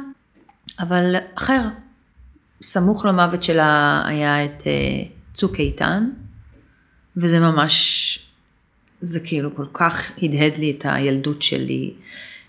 [0.79, 1.61] אבל אחר.
[2.61, 4.71] סמוך למוות שלה היה את אה,
[5.33, 6.09] צוק איתן,
[7.17, 8.29] וזה ממש,
[9.01, 11.93] זה כאילו כל כך הדהד לי את הילדות שלי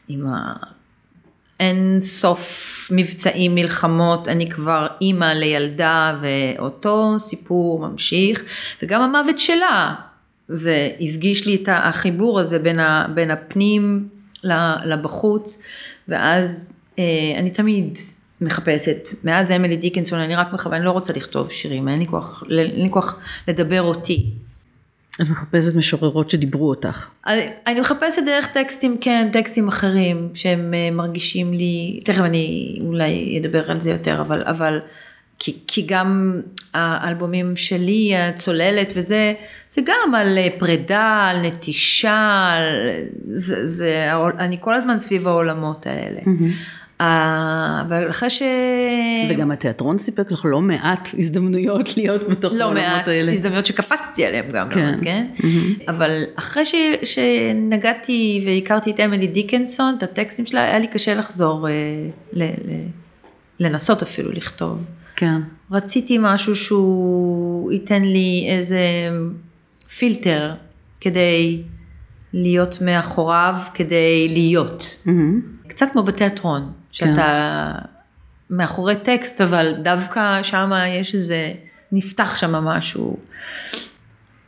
[0.08, 0.54] עם ה...
[1.60, 8.44] אין סוף מבצעים, מלחמות, אני כבר אימא לילדה ואותו סיפור ממשיך,
[8.82, 9.94] וגם המוות שלה,
[10.48, 14.08] זה הפגיש לי את החיבור הזה בין, ה, בין הפנים
[14.84, 15.62] לבחוץ,
[16.08, 17.04] ואז אה,
[17.38, 17.98] אני תמיד
[18.40, 22.44] מחפשת, מאז אמילי דיקנסון אני רק מכוון, אני לא רוצה לכתוב שירים, אין לי כוח,
[22.50, 24.30] אין לי כוח לדבר אותי.
[25.22, 27.08] את מחפשת משוררות שדיברו אותך.
[27.26, 33.40] אני, אני מחפשת דרך טקסטים, כן, טקסטים אחרים שהם אה, מרגישים לי, תכף אני אולי
[33.40, 34.80] אדבר על זה יותר, אבל, אבל
[35.38, 36.40] כי, כי גם
[36.74, 39.34] האלבומים שלי, הצוללת וזה,
[39.70, 42.62] זה גם על אה, פרידה, על נטישה, על,
[43.34, 46.20] זה, זה, אני כל הזמן סביב העולמות האלה.
[47.00, 48.42] אבל אחרי ש...
[49.30, 53.32] וגם התיאטרון סיפק לך לא מעט הזדמנויות להיות בתוך לא העולמות מעט האלה.
[53.32, 54.98] הזדמנויות שקפצתי עליהן גם, כן.
[55.02, 55.26] כן?
[55.88, 56.74] אבל אחרי ש...
[57.04, 61.72] שנגעתי והכרתי את אמילי דיקנסון, את הטקסטים שלה, היה לי קשה לחזור, אה,
[62.32, 62.42] ל...
[62.42, 62.72] ל...
[63.60, 64.78] לנסות אפילו לכתוב.
[65.16, 65.40] כן.
[65.70, 68.80] רציתי משהו שהוא ייתן לי איזה
[69.98, 70.52] פילטר
[71.00, 71.62] כדי
[72.32, 75.02] להיות מאחוריו, כדי להיות.
[75.06, 75.59] מהמם.
[75.80, 77.72] קצת כמו בתיאטרון, שאתה
[78.50, 81.52] מאחורי טקסט, אבל דווקא שם יש איזה,
[81.92, 83.16] נפתח שם משהו.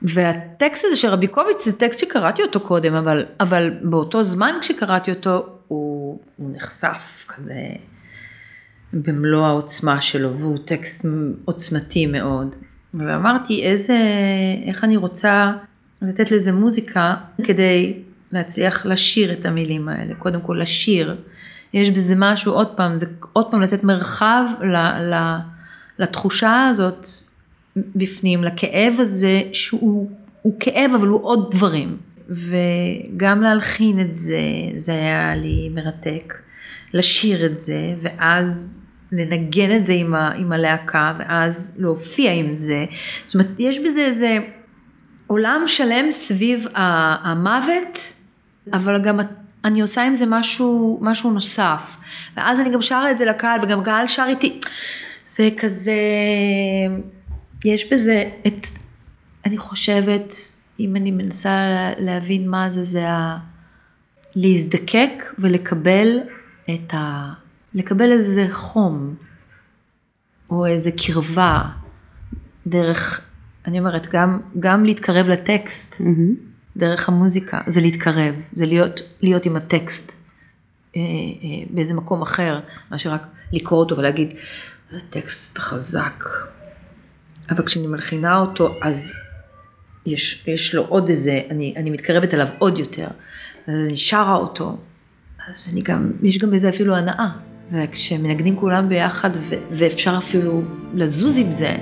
[0.03, 5.47] והטקסט הזה של רביקוביץ' זה טקסט שקראתי אותו קודם, אבל, אבל באותו זמן כשקראתי אותו,
[5.69, 7.61] הוא, הוא נחשף כזה
[8.93, 11.07] במלוא העוצמה שלו, והוא טקסט
[11.45, 12.55] עוצמתי מאוד.
[12.95, 13.99] ואמרתי, איזה,
[14.67, 15.53] איך אני רוצה
[16.03, 17.15] לתת לזה מוזיקה
[17.45, 21.17] כדי להצליח לשיר את המילים האלה, קודם כל לשיר.
[21.75, 24.77] יש בזה משהו, עוד פעם, זה עוד פעם לתת מרחב ל,
[25.15, 25.39] ל,
[25.99, 27.07] לתחושה הזאת
[27.77, 30.11] בפנים, לכאב הזה שהוא
[30.43, 31.97] הוא כאב אבל הוא עוד דברים.
[32.29, 34.41] וגם להלחין את זה,
[34.77, 36.35] זה היה לי מרתק.
[36.95, 38.81] לשיר את זה, ואז
[39.13, 42.85] לנגן את זה עם, ה, עם הלהקה, ואז להופיע עם זה.
[43.27, 44.39] זאת אומרת, יש בזה איזה
[45.27, 48.13] עולם שלם סביב המוות,
[48.73, 49.21] אבל גם
[49.65, 51.97] אני עושה עם זה משהו, משהו נוסף.
[52.37, 54.61] ואז אני גם שרה את זה לקהל, וגם קהל שר איתי.
[55.25, 56.01] זה כזה,
[57.65, 58.67] יש בזה את,
[59.47, 60.35] אני חושבת,
[60.81, 63.39] אם אני מנסה להבין מה זה, זה ה...
[64.35, 66.21] להזדקק ולקבל
[66.75, 67.33] את ה...
[67.75, 69.15] לקבל איזה חום,
[70.51, 71.63] או איזה קרבה,
[72.67, 73.21] דרך,
[73.67, 76.52] אני אומרת, גם, גם להתקרב לטקסט, מהמם.
[76.77, 80.13] דרך המוזיקה, זה להתקרב, זה להיות, להיות עם הטקסט
[80.97, 81.07] אה, אה,
[81.71, 84.35] באיזה מקום אחר, מאשר רק לקרוא אותו ולהגיד,
[84.93, 86.25] זה טקסט חזק.
[87.51, 89.13] אבל כשאני מלחינה אותו, אז
[90.07, 93.09] יש, יש לו עוד איזה, אני, אני מתקרבת אליו עוד יותר,
[93.67, 94.79] אז אני שרה אותו,
[95.49, 97.29] אז אני גם, יש גם בזה אפילו הנאה.
[97.73, 100.63] וכשמנגנים כולם ביחד ו- ואפשר אפילו
[100.95, 101.77] לזוז עם זה,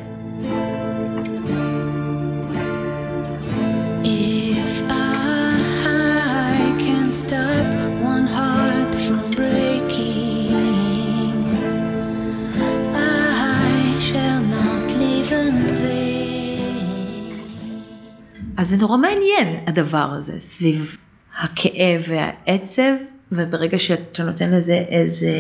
[18.71, 20.97] אז זה נורא מעניין הדבר הזה, סביב
[21.41, 22.93] הכאב והעצב,
[23.33, 25.33] וברגע שאתה נותן לזה איזה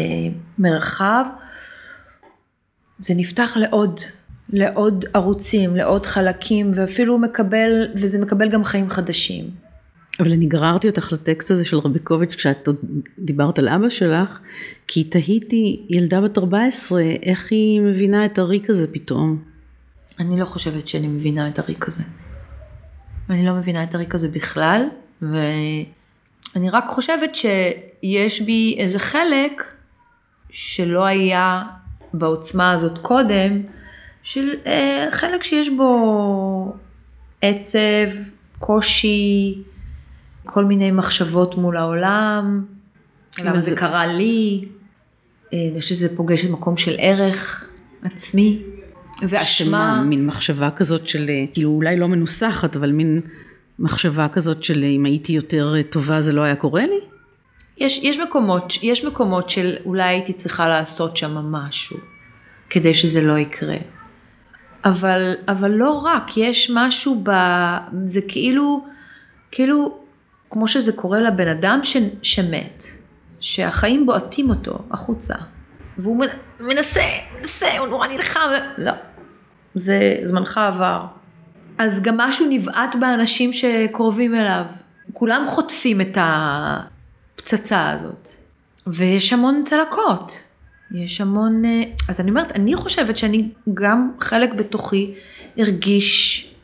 [0.59, 1.25] מרחב,
[2.99, 4.01] זה נפתח לעוד,
[4.53, 9.45] לעוד ערוצים, לעוד חלקים, ואפילו מקבל, וזה מקבל גם חיים חדשים.
[10.21, 12.77] אבל אני גררתי אותך לטקסט הזה של רביקוביץ' כשאת עוד
[13.19, 14.39] דיברת על אבא שלך,
[14.87, 19.43] כי תהיתי ילדה בת 14, איך היא מבינה את הריק הזה פתאום.
[20.19, 22.03] אני לא חושבת שאני מבינה את הריק הזה.
[23.31, 24.83] אני לא מבינה את הריק הזה בכלל,
[25.23, 25.85] ואני
[26.73, 29.63] רק חושבת שיש בי איזה חלק
[30.51, 31.63] שלא היה
[32.15, 33.63] בעוצמה הזאת קודם,
[34.23, 36.75] של אה, חלק שיש בו
[37.43, 37.79] עצב,
[38.59, 39.59] קושי,
[40.45, 42.65] כל מיני מחשבות מול העולם,
[43.45, 44.65] למה זה זה- קרה לי,
[45.53, 47.71] אה, אני חושבת שזה פוגש את מקום של ערך
[48.03, 48.63] עצמי
[49.29, 49.67] ואשמה.
[49.69, 53.21] שמה, מין מחשבה כזאת של, כאילו אולי לא מנוסחת, אבל מין
[53.79, 57.01] מחשבה כזאת של אם הייתי יותר טובה זה לא היה קורה לי?
[57.79, 61.97] יש, יש, מקומות, יש מקומות של אולי הייתי צריכה לעשות שם משהו
[62.71, 63.77] כדי שזה לא יקרה.
[64.85, 67.31] אבל, אבל לא רק, יש משהו ב...
[68.05, 68.85] זה כאילו,
[69.51, 69.99] כאילו,
[70.51, 72.85] כמו שזה קורה לבן אדם ש, שמת,
[73.41, 75.35] שהחיים בועטים אותו החוצה,
[76.03, 77.03] והוא מנ- מנסה,
[77.39, 78.41] מנסה, הוא נורא נלחם,
[78.79, 78.93] לא,
[79.75, 81.07] זה זמנך עבר.
[81.79, 84.65] אז גם משהו נבעט באנשים שקרובים אליו.
[85.13, 88.29] כולם חוטפים את הפצצה הזאת.
[88.87, 90.45] ויש המון צלקות.
[90.95, 91.65] יש המון...
[91.65, 95.15] אה, אז אני אומרת, אני חושבת שאני גם חלק בתוכי
[95.59, 96.55] הרגיש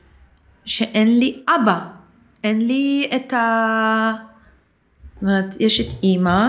[0.65, 1.79] שאין לי אבא.
[2.45, 4.13] אין לי את ה...
[5.15, 6.49] זאת אומרת, יש את אימא,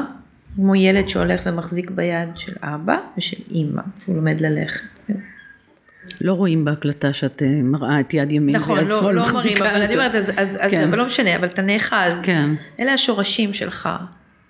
[0.58, 4.82] כמו ילד שהולך ומחזיק ביד של אבא ושל אימא, שהוא לומד ללכת.
[6.22, 9.36] לא רואים בהקלטה שאת אה, מראה את יד ימין נכון, ויד לא, שמאל לא מראים,
[9.36, 9.94] מחזיקה אבל אני.
[9.94, 10.88] אומרת, אז, אז, אז כן.
[10.88, 12.22] אבל לא משנה, אבל אתה נאחז.
[12.24, 12.50] כן.
[12.80, 13.90] אלה השורשים שלך,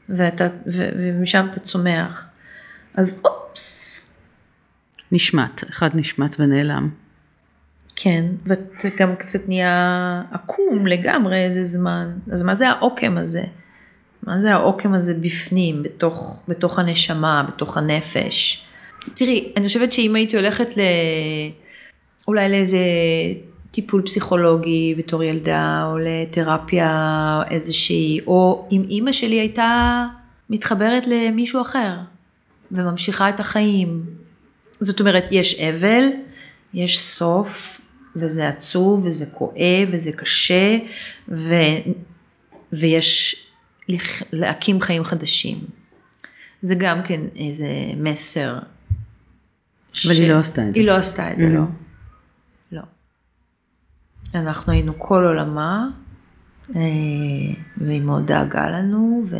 [0.09, 2.27] ואתה, ו, ומשם אתה צומח.
[2.93, 4.05] אז אופס,
[5.11, 6.89] נשמט, אחד נשמט ונעלם.
[7.95, 12.11] כן, ואתה גם קצת נהיה עקום לגמרי איזה זמן.
[12.31, 13.43] אז מה זה העוקם הזה?
[14.27, 18.63] מה זה העוקם הזה בפנים, בתוך, בתוך הנשמה, בתוך הנפש?
[19.13, 20.81] תראי, אני חושבת שאם הייתי הולכת ל...
[22.27, 22.77] אולי לאיזה
[23.71, 30.05] טיפול פסיכולוגי בתור ילדה, או לתרפיה איזושהי, או אם אימא שלי הייתה
[30.49, 31.93] מתחברת למישהו אחר,
[32.71, 34.03] וממשיכה את החיים.
[34.79, 36.03] זאת אומרת, יש אבל,
[36.73, 37.81] יש סוף,
[38.15, 40.77] וזה עצוב, וזה כואב, וזה קשה,
[41.29, 41.53] ו...
[42.73, 43.46] ויש
[44.31, 45.57] להקים חיים חדשים.
[46.61, 48.59] זה גם כן איזה מסר.
[50.05, 50.79] אבל היא לא עשתה את זה.
[50.79, 51.49] היא לא עשתה את זה, Mhm.
[51.49, 51.63] לא.
[52.71, 52.81] לא.
[54.35, 55.87] אנחנו היינו כל עולמה,
[56.75, 56.81] אה,
[57.77, 59.37] והיא מאוד דאגה לנו, ו...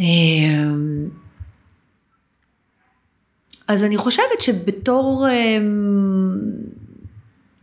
[0.00, 0.06] אה,
[3.68, 5.58] אז אני חושבת שבתור אה,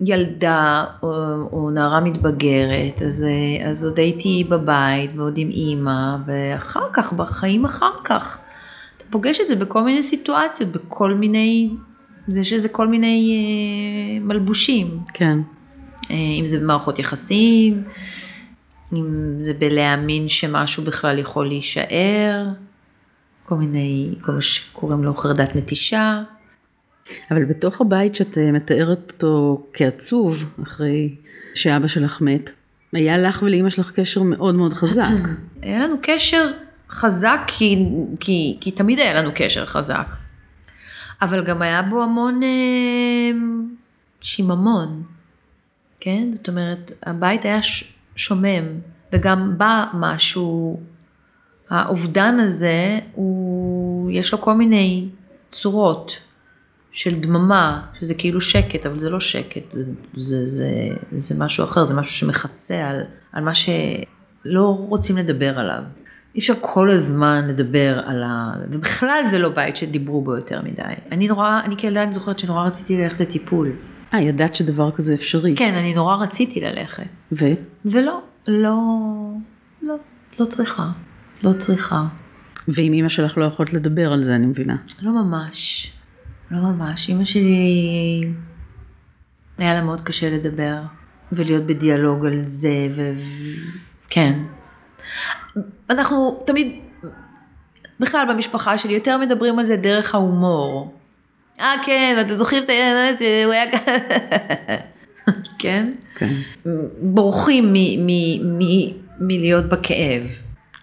[0.01, 1.09] ילדה או,
[1.51, 3.25] או נערה מתבגרת, אז,
[3.65, 8.37] אז עוד הייתי בבית ועוד עם אימא, ואחר כך, בחיים אחר כך,
[8.97, 11.69] אתה פוגש את זה בכל מיני סיטואציות, בכל מיני,
[12.27, 14.99] יש לזה כל מיני אה, מלבושים.
[15.13, 15.39] כן.
[16.11, 17.83] אה, אם זה במערכות יחסים,
[18.93, 22.45] אם זה בלהאמין שמשהו בכלל יכול להישאר,
[23.45, 26.21] כל מיני, כל מה שקוראים לו חרדת נטישה.
[27.31, 31.15] אבל בתוך הבית שאת אה, מתארת אותו כעצוב, אחרי
[31.55, 32.51] שאבא שלך מת,
[32.93, 35.05] היה לך ולאימא שלך קשר מאוד מאוד חזק.
[35.61, 36.51] היה לנו קשר
[36.89, 37.85] חזק כי,
[38.19, 40.07] כי, כי תמיד היה לנו קשר חזק.
[41.21, 43.39] אבל גם היה בו המון אה,
[44.21, 45.03] שיממון,
[45.99, 46.27] כן?
[46.33, 48.63] זאת אומרת, הבית היה ש- שומם,
[49.13, 50.79] וגם בא משהו,
[51.69, 55.07] האובדן הזה, הוא, יש לו כל מיני
[55.51, 56.11] צורות
[56.91, 60.69] של דממה, שזה כאילו שקט, אבל זה לא שקט, זה, זה, זה,
[61.17, 63.01] זה משהו אחר, זה משהו שמכסה על,
[63.31, 65.83] על מה שלא רוצים לדבר עליו.
[66.35, 68.53] אי אפשר כל הזמן לדבר על ה...
[68.69, 70.81] ובכלל זה לא בית שדיברו בו יותר מדי.
[71.11, 73.71] אני נורא, אני כילדה אני זוכרת שנורא רציתי ללכת לטיפול.
[74.13, 75.55] אה, ידעת שדבר כזה אפשרי.
[75.55, 77.03] כן, אני נורא רציתי ללכת.
[77.31, 77.45] ו?
[77.85, 78.79] ולא, לא,
[79.81, 79.95] לא,
[80.39, 80.89] לא צריכה.
[81.43, 82.05] לא צריכה.
[82.67, 84.75] ועם אימא שלך לא יכולת לדבר על זה, אני מבינה.
[85.01, 85.91] לא ממש.
[86.51, 87.09] לא ממש.
[87.09, 88.23] אימא שלי,
[89.57, 90.77] היה לה מאוד קשה לדבר
[91.31, 93.11] ולהיות בדיאלוג על זה, ו...
[94.09, 94.39] כן.
[95.89, 96.79] אנחנו תמיד,
[97.99, 100.93] בכלל במשפחה שלי, יותר מדברים על זה דרך ההומור.
[101.59, 103.91] אה כן, אתם זוכרים את העניין הזה, הוא היה ככה.
[105.59, 105.93] כן?
[106.15, 106.33] כן.
[107.01, 107.73] בורחים
[109.19, 110.23] מלהיות בכאב.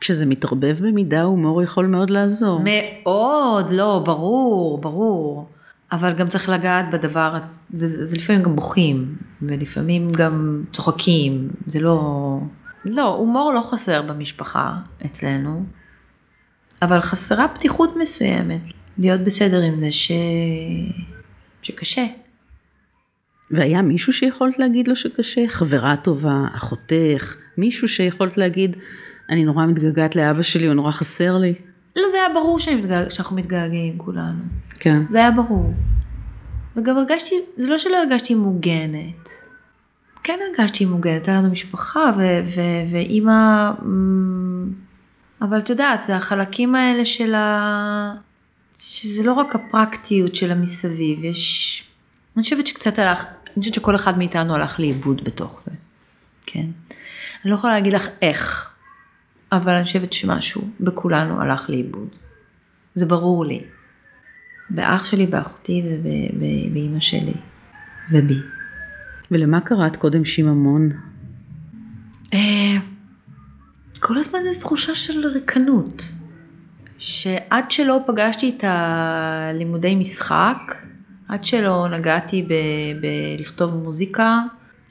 [0.00, 2.61] כשזה מתערבב במידה, הומור יכול מאוד לעזור.
[2.64, 5.48] מאוד, לא, ברור, ברור.
[5.92, 7.38] אבל גם צריך לגעת בדבר,
[7.70, 12.38] זה, זה, זה לפעמים גם בוכים, ולפעמים גם צוחקים, זה לא...
[12.85, 15.64] לא, הומור לא חסר במשפחה אצלנו,
[16.83, 18.61] אבל חסרה פתיחות מסוימת,
[18.98, 20.12] להיות בסדר עם זה ש...
[21.62, 22.05] שקשה.
[23.51, 25.44] והיה מישהו שיכולת להגיד לו שקשה?
[25.48, 28.77] חברה טובה, אחותך, מישהו שיכולת להגיד,
[29.31, 31.55] אני נורא מתגעגעת לאבא שלי, הוא נורא חסר לי?
[31.96, 33.09] לא, זה היה ברור מתגעג...
[33.09, 34.42] שאנחנו מתגעגעים כולנו.
[34.80, 35.02] כן.
[35.10, 35.74] זה היה ברור.
[36.76, 39.30] וגם הרגשתי, זה לא שלא הרגשתי מוגנת.
[40.22, 42.12] כן הרגשתי מוגנת, היה לנו משפחה
[42.92, 43.70] ואימא,
[45.40, 48.14] אבל את יודעת, זה החלקים האלה של ה...
[48.78, 51.84] שזה לא רק הפרקטיות של המסביב, יש...
[52.36, 55.70] אני חושבת שקצת הלך, אני חושבת שכל אחד מאיתנו הלך לאיבוד בתוך זה,
[56.46, 56.66] כן?
[57.44, 58.70] אני לא יכולה להגיד לך איך,
[59.52, 62.08] אבל אני חושבת שמשהו בכולנו הלך לאיבוד.
[62.94, 63.62] זה ברור לי.
[64.70, 65.83] באח שלי, באחותי
[66.35, 67.35] ובאימא שלי,
[68.12, 68.38] ובי.
[69.31, 70.90] ולמה קראת קודם שיממון?
[72.35, 72.76] אה,
[74.00, 76.12] כל הזמן זו תחושה של ריקנות.
[76.98, 80.74] שעד שלא פגשתי את הלימודי משחק,
[81.28, 84.38] עד שלא נגעתי ב- בלכתוב מוזיקה,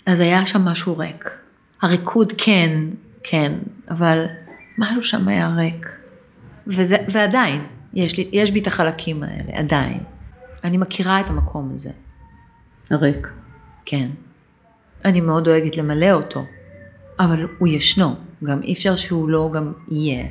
[0.05, 1.29] אז היה שם משהו ריק.
[1.81, 2.69] הריקוד כן,
[3.23, 3.53] כן,
[3.89, 4.25] אבל
[4.77, 5.87] משהו שם היה ריק.
[6.67, 7.61] וזה, ועדיין,
[7.97, 9.99] יש, לי, יש בי את החלקים האלה, עדיין.
[10.63, 11.91] אני מכירה את המקום הזה,
[12.89, 13.27] הריק.
[13.85, 14.09] כן.
[15.05, 16.45] אני מאוד דואגת למלא אותו,
[17.19, 20.25] אבל הוא ישנו, גם אי אפשר שהוא לא גם יהיה.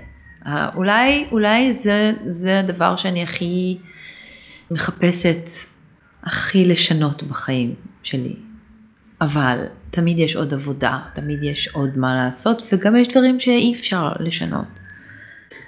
[0.47, 3.79] אה, אולי, אולי זה, זה הדבר שאני הכי
[4.71, 5.51] מחפשת,
[6.25, 8.37] הכי לשנות בחיים שלי.
[9.21, 14.13] אבל תמיד יש עוד עבודה, תמיד יש עוד מה לעשות, וגם יש דברים שאי אפשר
[14.21, 14.86] לשנות.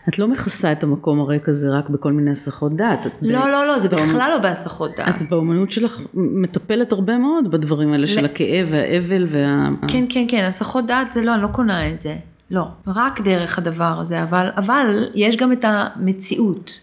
[0.09, 3.07] את לא מכסה את המקום הריק הזה רק בכל מיני הסחות דעת.
[3.07, 5.23] את ב- לא, לא, לא, זה באומנות- בכלל לא בהסחות דעת.
[5.23, 9.68] את באומנות שלך מטפלת הרבה מאוד בדברים האלה של ל- הכאב והאבל וה...
[9.88, 12.16] כן, כן, כן, הסחות דעת זה לא, אני לא קונה את זה.
[12.51, 16.81] לא, רק דרך הדבר הזה, אבל, אבל יש גם את המציאות.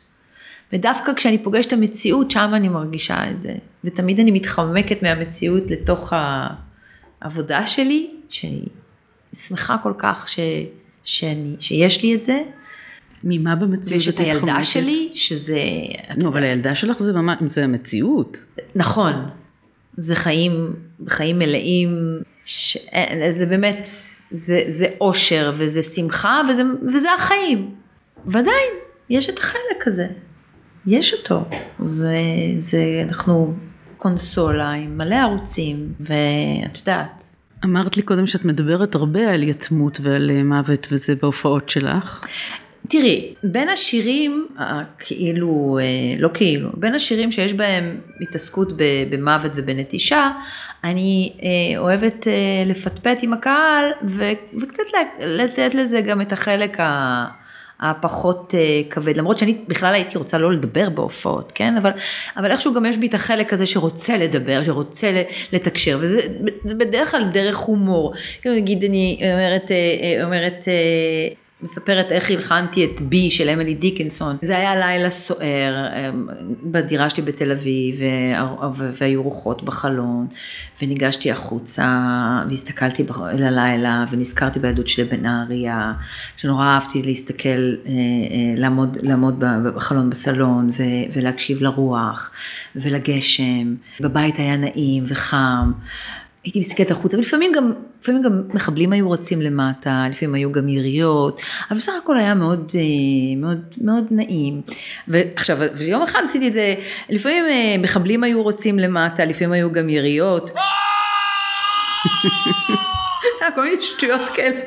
[0.74, 3.54] ודווקא כשאני פוגשת את המציאות, שם אני מרגישה את זה.
[3.84, 6.14] ותמיד אני מתחמקת מהמציאות לתוך
[7.22, 8.62] העבודה שלי, שאני
[9.36, 10.40] שמחה כל כך ש,
[11.04, 12.42] שאני, שיש לי את זה,
[13.26, 14.64] ממה במציאות ויש את הילדה מתחמקת?
[14.64, 15.60] שלי, שזה...
[16.18, 18.38] נו, אבל הילדה שלך זה ממש, זה המציאות.
[18.76, 19.14] נכון,
[19.98, 20.74] זה חיים,
[21.08, 21.90] חיים מלאים,
[22.46, 22.78] ש...
[23.32, 23.88] זה באמת,
[24.32, 27.72] זה, זה אושר וזה שמחה וזה, וזה החיים.
[28.26, 28.74] ועדיין,
[29.10, 30.08] יש את החלק הזה,
[30.88, 31.44] יש אותו,
[31.80, 33.54] וזה, אנחנו
[33.98, 37.24] קונסולה עם מלא ערוצים, ואת יודעת,
[37.66, 42.26] אמרת לי קודם שאת מדברת הרבה על יתמות ועל אה, מוות וזה בהופעות שלך.
[42.90, 48.68] תראי, בין השירים, אה, כאילו, אה, לא כאילו, בין השירים שיש בהם התעסקות
[49.10, 50.32] במוות ובנטישה,
[50.84, 52.28] אני אה, אוהבת
[52.66, 54.84] לפטפט עם הקהל ו- וקצת
[55.20, 57.46] לתת לזה גם את החלק ה...
[57.80, 58.54] הפחות
[58.90, 61.78] כבד, למרות שאני בכלל הייתי רוצה לא לדבר בהופעות, כן?
[61.78, 61.92] אבל,
[62.38, 66.22] אבל איכשהו גם יש בי את החלק הזה שרוצה לדבר, שרוצה לתקשר, וזה
[66.66, 68.14] בדרך כלל דרך הומור.
[68.42, 69.72] כאילו נגיד אני אומרת,
[70.24, 70.66] אומרת,
[71.66, 74.38] מספרת איך הלחנתי את בי של אמילי דיקנסון.
[74.42, 76.10] זה היה לילה סוער אה,
[76.64, 80.28] בדירה שלי בתל אביב, וה- והיו רוחות בחלון,
[80.82, 82.02] וניגשתי החוצה,
[82.50, 85.94] והסתכלתי אל הלילה, ונזכרתי בילדות שלי בנהריה,
[86.38, 87.94] שנורא אהבתי להסתכל, אה, אה,
[88.58, 89.44] לעמוד, לעמוד
[89.76, 90.72] בחלון בסלון,
[91.14, 92.32] ולהקשיב לרוח,
[92.76, 93.76] ולגשם.
[94.00, 95.72] בבית היה נעים וחם.
[96.46, 101.42] הייתי מסתכלת החוצה, ולפעמים גם, לפעמים גם מחבלים היו רצים למטה, לפעמים היו גם יריות,
[101.70, 102.82] אבל בסך הכל היה מאוד, אה,
[103.38, 104.62] מאוד, מאוד נעים.
[105.08, 106.76] ועכשיו, ויום אחד עשיתי את זה,
[107.10, 110.52] לפעמים אה, מחבלים היו רצים למטה, לפעמים היו גם יריות.
[113.56, 114.60] כל מיני שטויות כאלה.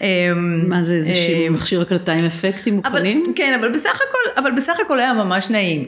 [0.00, 3.22] אמ, מה זה איזשהו אמ, מכשיר הקלטה עם אפקטים מוכנים?
[3.36, 5.86] כן, אבל בסך הכל, אבל בסך הכל היה ממש נעים.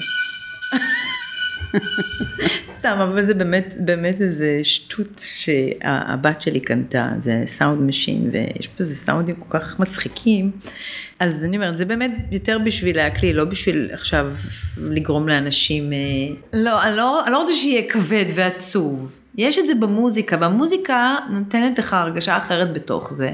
[2.77, 8.97] סתם, אבל זה באמת, באמת איזה שטות שהבת שלי קנתה, זה sound machine, ויש בזה
[8.97, 10.51] סאונדים כל כך מצחיקים.
[11.19, 14.27] אז אני אומרת, זה באמת יותר בשביל להקליל, לא בשביל עכשיו
[14.77, 15.93] לגרום לאנשים...
[15.93, 15.99] אה,
[16.53, 19.09] לא, אני לא, אני לא רוצה שיהיה כבד ועצוב.
[19.37, 23.33] יש את זה במוזיקה, והמוזיקה נותנת לך הרגשה אחרת בתוך זה.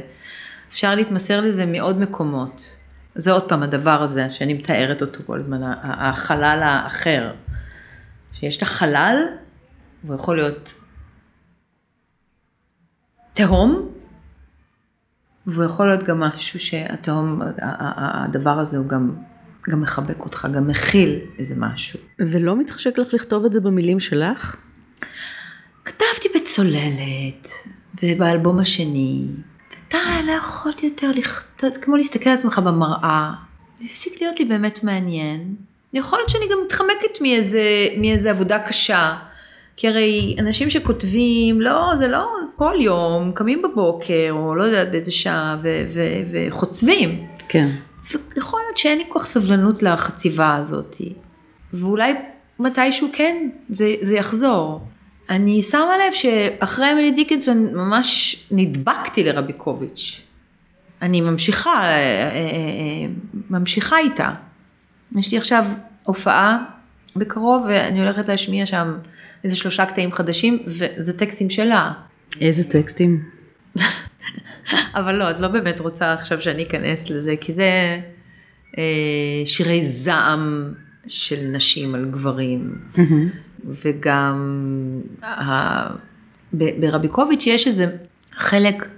[0.70, 2.76] אפשר להתמסר לזה מעוד מקומות.
[3.14, 7.30] זה עוד פעם הדבר הזה שאני מתארת אותו כל הזמן, החלל האחר.
[8.44, 9.16] שיש את החלל,
[10.04, 10.74] והוא יכול להיות
[13.32, 13.88] תהום,
[15.46, 17.42] והוא יכול להיות גם משהו שהתהום,
[17.96, 19.14] הדבר הזה הוא גם,
[19.70, 22.00] גם מחבק אותך, גם מכיל איזה משהו.
[22.18, 24.56] ולא מתחשק לך לכתוב את זה במילים שלך?
[25.84, 27.50] כתבתי בצוללת,
[28.02, 29.26] ובאלבום השני,
[29.70, 33.32] ודי, לא יכולתי יותר לכתוב, זה כמו להסתכל על עצמך במראה.
[33.80, 35.54] זה הפסיק להיות לי באמת מעניין.
[35.94, 37.62] יכול להיות שאני גם מתחמקת מאיזה,
[37.96, 39.16] מאיזה עבודה קשה.
[39.76, 45.12] כי הרי אנשים שכותבים, לא, זה לא, כל יום, קמים בבוקר, או לא יודעת באיזה
[45.12, 47.26] שעה, ו- ו- וחוצבים.
[47.48, 47.68] כן.
[48.34, 50.96] ויכול להיות שאין לי כל כך סבלנות לחציבה הזאת.
[51.72, 52.14] ואולי
[52.58, 54.80] מתישהו כן, זה, זה יחזור.
[55.30, 60.20] אני שמה לב שאחרי אמילי דיקנסון ממש נדבקתי לרביקוביץ'.
[61.02, 63.06] אני ממשיכה, אה, אה, אה,
[63.50, 64.30] ממשיכה איתה.
[65.14, 65.64] יש לי עכשיו
[66.02, 66.64] הופעה
[67.16, 68.94] בקרוב ואני הולכת להשמיע שם
[69.44, 71.92] איזה שלושה קטעים חדשים וזה טקסטים שלה.
[72.40, 73.22] איזה טקסטים?
[74.94, 78.00] אבל לא, את לא באמת רוצה עכשיו שאני אכנס לזה, כי זה
[78.78, 78.82] אה,
[79.46, 80.72] שירי זעם
[81.06, 82.78] של נשים על גברים.
[83.64, 85.88] וגם ה...
[86.52, 87.96] ב- ברביקוביץ' יש איזה
[88.32, 88.88] חלק,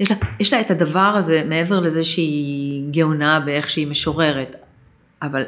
[0.00, 4.56] יש לה, יש לה את הדבר הזה מעבר לזה שהיא גאונה באיך שהיא משוררת,
[5.22, 5.44] אבל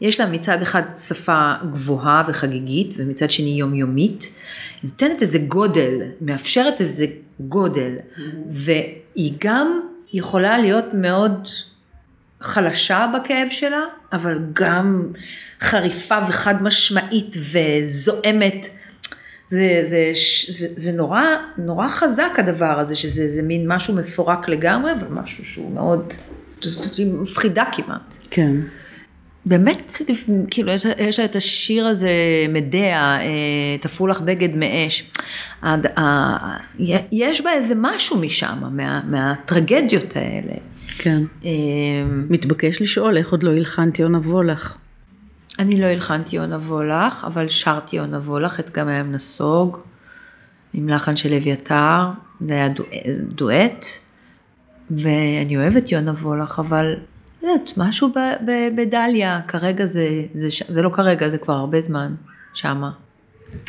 [0.00, 4.34] יש לה מצד אחד שפה גבוהה וחגיגית ומצד שני יומיומית,
[4.82, 7.06] נותנת איזה גודל, מאפשרת איזה
[7.40, 7.92] גודל,
[8.52, 9.80] והיא גם
[10.12, 11.48] יכולה להיות מאוד
[12.40, 15.06] חלשה בכאב שלה, אבל גם
[15.60, 18.68] חריפה וחד משמעית וזועמת.
[19.46, 20.12] זה, זה,
[20.48, 21.22] זה, זה נורא,
[21.58, 26.12] נורא חזק הדבר הזה, שזה זה מין משהו מפורק לגמרי, אבל משהו שהוא מאוד,
[26.60, 28.14] זאת מפחידה כמעט.
[28.30, 28.56] כן.
[29.46, 29.92] באמת,
[30.50, 32.10] כאילו, יש, יש לה את השיר הזה,
[32.48, 32.78] מדע,
[33.20, 33.20] אה,
[33.80, 35.10] תפרו לך בגד מאש.
[35.62, 36.56] הד- ה-
[37.12, 40.52] יש בה איזה משהו משם, מה, מהטרגדיות האלה.
[40.98, 41.22] כן.
[41.44, 41.50] אה,
[42.30, 44.76] מתבקש לשאול איך עוד לא הלחנתי יונה וולך.
[45.58, 49.78] אני לא הלחנתי יונה וולך, אבל שרתי יונה וולך, את גם הים נסוג,
[50.74, 52.04] עם לחן של אביתר,
[52.46, 52.84] זה היה דו,
[53.34, 53.86] דואט,
[54.90, 56.94] ואני אוהבת יונה וולך, אבל
[57.42, 61.80] יודעת, משהו ב, ב, בדליה, כרגע זה, זה, ש- זה לא כרגע, זה כבר הרבה
[61.80, 62.14] זמן,
[62.54, 62.90] שמה.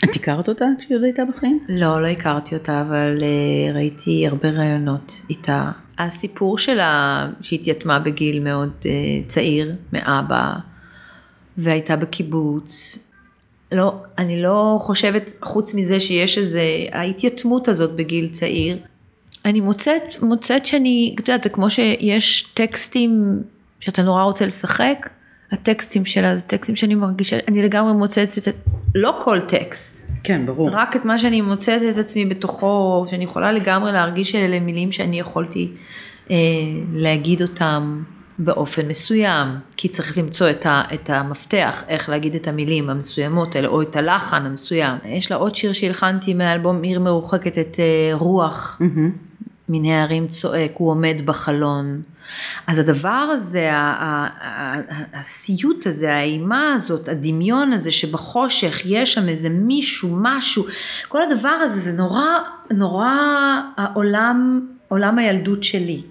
[0.03, 1.59] את הכרת אותה כשהיא עוד הייתה בחיים?
[1.69, 5.71] לא, לא הכרתי אותה, אבל uh, ראיתי הרבה ראיונות איתה.
[5.97, 8.85] הסיפור שלה, שהתייתמה בגיל מאוד uh,
[9.27, 10.53] צעיר מאבא,
[11.57, 12.97] והייתה בקיבוץ.
[13.71, 16.61] לא, אני לא חושבת, חוץ מזה שיש איזה,
[16.91, 18.77] ההתייתמות הזאת בגיל צעיר.
[19.45, 23.41] אני מוצאת, מוצאת שאני, את יודעת, זה כמו שיש טקסטים
[23.85, 25.09] שאתה נורא רוצה לשחק,
[25.51, 28.47] הטקסטים שלה זה טקסטים שאני מרגישה, אני לגמרי מוצאת את,
[28.95, 30.69] לא כל טקסט, כן, ברור.
[30.71, 35.19] רק את מה שאני מוצאת את עצמי בתוכו, שאני יכולה לגמרי להרגיש שאלה מילים שאני
[35.19, 35.71] יכולתי
[36.31, 36.35] אה,
[36.93, 38.03] להגיד אותם
[38.39, 43.67] באופן מסוים, כי צריך למצוא את, ה, את המפתח, איך להגיד את המילים המסוימות האלה,
[43.67, 44.97] או את הלחן המסוים.
[45.05, 48.77] יש לה עוד שיר שהלחנתי מאלבום עיר מרוחקת, את אה, רוח.
[48.79, 49.11] מהמם.
[49.69, 52.01] מן הערים צועק, הוא עומד בחלון.
[52.67, 53.69] אז הדבר הזה,
[55.13, 60.63] הסיוט הזה, האימה הזאת, הדמיון הזה שבחושך יש שם איזה מישהו, משהו,
[61.07, 62.25] כל הדבר הזה זה נורא,
[62.71, 63.15] נורא
[63.77, 66.01] העולם, עולם הילדות שלי.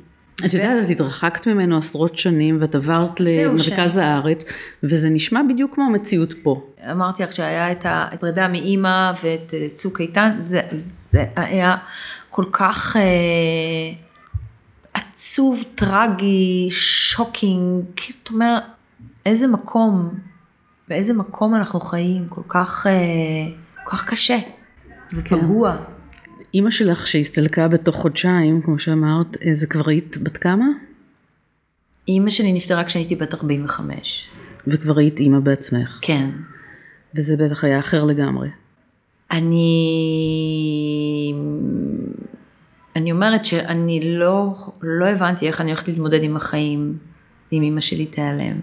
[0.47, 4.45] את יודעת, את התרחקת ממנו עשרות שנים ואת עברת למרכז הארץ,
[4.83, 6.63] וזה נשמע בדיוק כמו המציאות פה.
[6.91, 11.77] אמרתי לך שהיה את הפרידה מאימא ואת אה, צוק איתן, זה, זה היה
[12.31, 13.03] כל כך אה,
[15.23, 18.59] עצוב, טרגי, שוקינג, כאילו, אתה אומר,
[19.27, 20.19] איזה מקום,
[20.89, 22.93] באיזה מקום אנחנו חיים, כל כך, אה,
[23.85, 24.39] כל כך קשה
[25.13, 25.77] ופגוע.
[26.55, 30.67] אימא שלך שהסתלקה בתוך חודשיים, כמו שאמרת, אה, זה כבר היית בת כמה?
[32.09, 34.29] אימא שלי נפטרה כשהייתי בת 45.
[34.67, 35.99] וכבר היית אימא בעצמך.
[36.03, 36.31] כן.
[37.15, 38.49] וזה בטח היה אחר לגמרי.
[39.31, 39.75] אני,
[42.97, 46.97] אני אומרת שאני לא, לא הבנתי איך אני הולכת להתמודד עם החיים
[47.53, 48.57] אם אמא שלי תיעלם.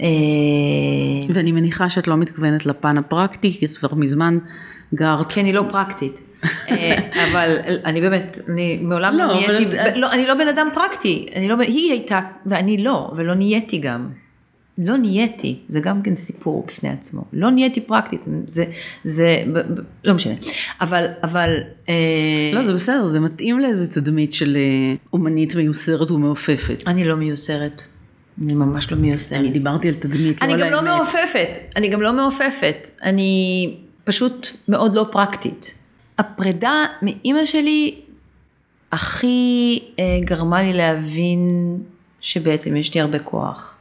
[0.00, 0.06] אה,
[1.34, 4.38] ואני מניחה שאת לא מתכוונת לפן הפרקטי, כי כבר מזמן
[4.94, 5.32] גרת.
[5.32, 6.20] כי אני לא פרקטית.
[6.68, 6.96] אה,
[7.32, 11.26] אבל אני באמת, אני מעולם לא, לא נהייתי, את- לא, אני לא בן אדם פרקטי,
[11.36, 14.08] אני לא, היא הייתה ואני לא, ולא נהייתי גם.
[14.78, 17.24] לא נהייתי, זה גם כן סיפור בפני עצמו.
[17.32, 18.64] לא נהייתי פרקטית, זה,
[19.04, 19.44] זה,
[20.04, 20.34] לא משנה.
[20.80, 21.50] אבל, אבל,
[21.88, 21.94] אה,
[22.52, 26.82] לא, זה בסדר, זה מתאים לאיזה תדמית של אה, אומנית מיוסרת ומעופפת.
[26.86, 27.82] אני לא מיוסרת.
[28.42, 29.40] אני ממש לא מיוסרת.
[29.40, 30.88] אני דיברתי על תדמית, לא אני על גם לא האמת.
[30.88, 35.74] מעופפת, אני גם לא מעופפת, אני פשוט מאוד לא פרקטית.
[36.18, 37.94] הפרידה מאימא שלי
[38.92, 41.40] הכי אה, גרמה לי להבין
[42.20, 43.73] שבעצם יש לי הרבה כוח.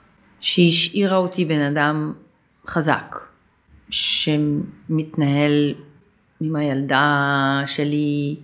[0.44, 2.14] שהיא השאירה אותי בן אדם
[2.68, 3.16] חזק,
[3.90, 5.74] שמתנהל
[6.42, 8.36] עם הילדה שלי,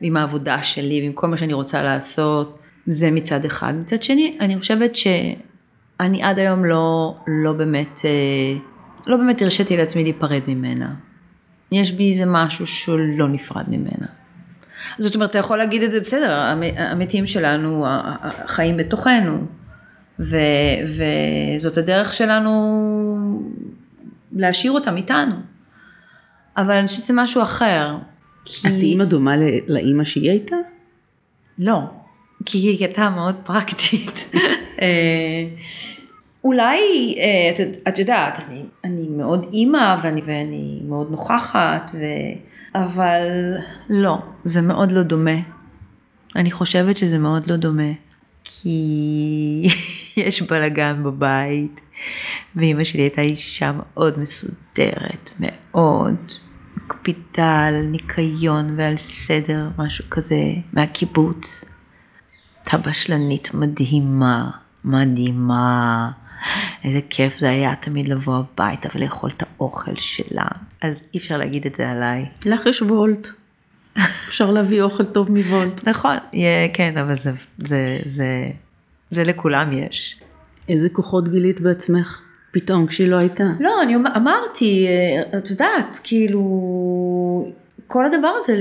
[0.00, 3.74] ועם העבודה שלי, ועם כל מה שאני רוצה לעשות, זה מצד אחד.
[3.80, 8.58] מצד שני, אני חושבת שאני עד היום לא, לא באמת, אה,
[9.06, 10.94] לא באמת הרשיתי לעצמי להיפרד ממנה.
[11.72, 14.06] יש בי איזה משהו שהוא לא נפרד ממנה.
[14.98, 17.86] זאת אומרת, אתה יכול להגיד את זה בסדר, המ- המתים שלנו
[18.46, 19.46] חיים בתוכנו,
[20.20, 20.36] ו,
[20.96, 22.50] וזאת הדרך שלנו
[24.32, 25.34] להשאיר אותם איתנו.
[26.56, 27.96] אבל אני חושבת שזה משהו אחר.
[28.44, 28.68] כי...
[28.68, 29.34] את אימא דומה
[29.68, 30.56] לאימא שהיא הייתה?
[31.58, 31.80] לא,
[32.44, 34.30] כי היא הייתה מאוד פרקטית.
[34.82, 34.86] אה,
[36.44, 36.78] אולי,
[37.18, 42.04] אה, את, את יודעת, אני, אני מאוד אימא ואני, ואני מאוד נוכחת, ו...
[42.74, 43.54] אבל
[43.88, 45.36] לא, זה מאוד לא דומה.
[46.36, 47.92] אני חושבת שזה מאוד לא דומה,
[48.44, 49.68] כי
[50.16, 51.80] יש בלאגן בבית,
[52.56, 56.14] ואימא שלי הייתה אישה מאוד מסודרת, מאוד
[56.76, 60.36] מקפידה על ניקיון ועל סדר, משהו כזה,
[60.72, 61.72] מהקיבוץ.
[62.64, 64.50] הייתה בשלנית מדהימה,
[64.84, 66.10] מדהימה.
[66.84, 70.46] איזה כיף זה היה תמיד לבוא הביתה ולאכול את האוכל שלה.
[70.82, 72.26] אז אי אפשר להגיד את זה עליי.
[72.46, 73.28] לך יש וולט.
[74.28, 75.88] אפשר להביא אוכל טוב מוולט.
[75.88, 78.50] נכון, יהיה- כן, אבל זה, זה, זה,
[79.10, 80.20] זה לכולם יש.
[80.68, 82.20] איזה כוחות גילית בעצמך?
[82.50, 83.44] פתאום כשהיא לא הייתה.
[83.60, 86.42] לא, אני אמרתי, אה, את יודעת, כאילו,
[87.86, 88.54] כל הדבר הזה,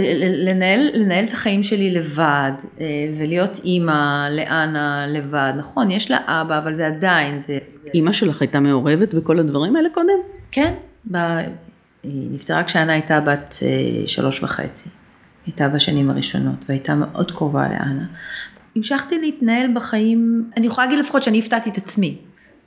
[0.46, 2.86] לנהל, לנהל את החיים שלי לבד, אה,
[3.20, 8.42] ולהיות אימא לאנה לבד, נכון, יש לה אבא, אבל זה עדיין, זה, זה אימא שלך
[8.42, 10.20] הייתה מעורבת בכל הדברים האלה קודם?
[10.52, 10.74] כן,
[11.12, 11.18] ב...
[12.04, 14.90] היא נפטרה כשאנה הייתה בת אה, שלוש וחצי.
[15.46, 18.06] הייתה בשנים הראשונות, והייתה מאוד קרובה לאנה.
[18.76, 22.18] המשכתי להתנהל בחיים, אני יכולה להגיד לפחות שאני הפתעתי את עצמי.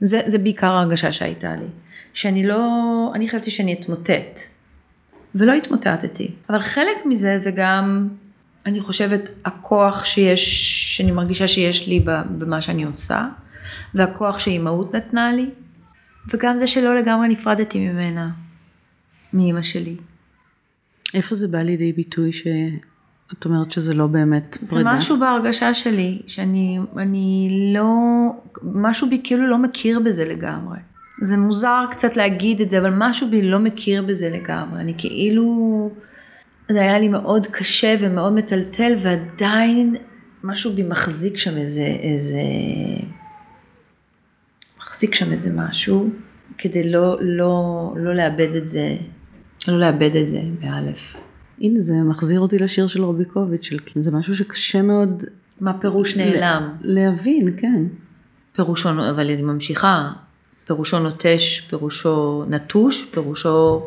[0.01, 1.67] זה, זה בעיקר ההרגשה שהייתה לי.
[2.13, 4.39] שאני לא, אני חשבתי שאני אתמוטט.
[5.35, 6.31] ולא התמוטטתי.
[6.49, 8.07] אבל חלק מזה זה גם,
[8.65, 10.43] אני חושבת, הכוח שיש,
[10.97, 11.99] שאני מרגישה שיש לי
[12.37, 13.29] במה שאני עושה,
[13.93, 15.49] והכוח שאימהות נתנה לי,
[16.33, 18.29] וגם זה שלא לגמרי נפרדתי ממנה,
[19.33, 19.95] מאימא שלי.
[21.13, 22.33] איפה זה בא לידי ביטוי
[23.31, 24.97] שאת אומרת שזה לא באמת זה פרידה?
[24.97, 27.93] משהו בהרגשה שלי, שאני אני לא,
[28.63, 30.77] משהו בי כאילו לא מכיר בזה לגמרי.
[31.21, 34.79] זה מוזר קצת להגיד את זה, אבל משהו בי לא מכיר בזה לגמרי.
[34.79, 35.91] אני כאילו,
[36.69, 39.95] זה היה לי מאוד קשה ומאוד מטלטל, ועדיין
[40.43, 42.41] משהו בי מחזיק שם איזה, איזה,
[44.79, 46.09] מחזיק שם איזה משהו,
[46.57, 48.95] כדי לא, לא, לא לאבד את זה,
[49.67, 51.15] לא לאבד את זה, באלף.
[51.61, 55.23] הנה זה מחזיר אותי לשיר של רוביקוביץ', של זה משהו שקשה מאוד
[55.61, 56.69] מה פירוש נעלם?
[56.81, 57.83] להבין, כן.
[58.53, 60.11] פירושו, אבל אני ממשיכה,
[60.65, 63.83] פירושו נוטש, פירושו נטוש, פירושו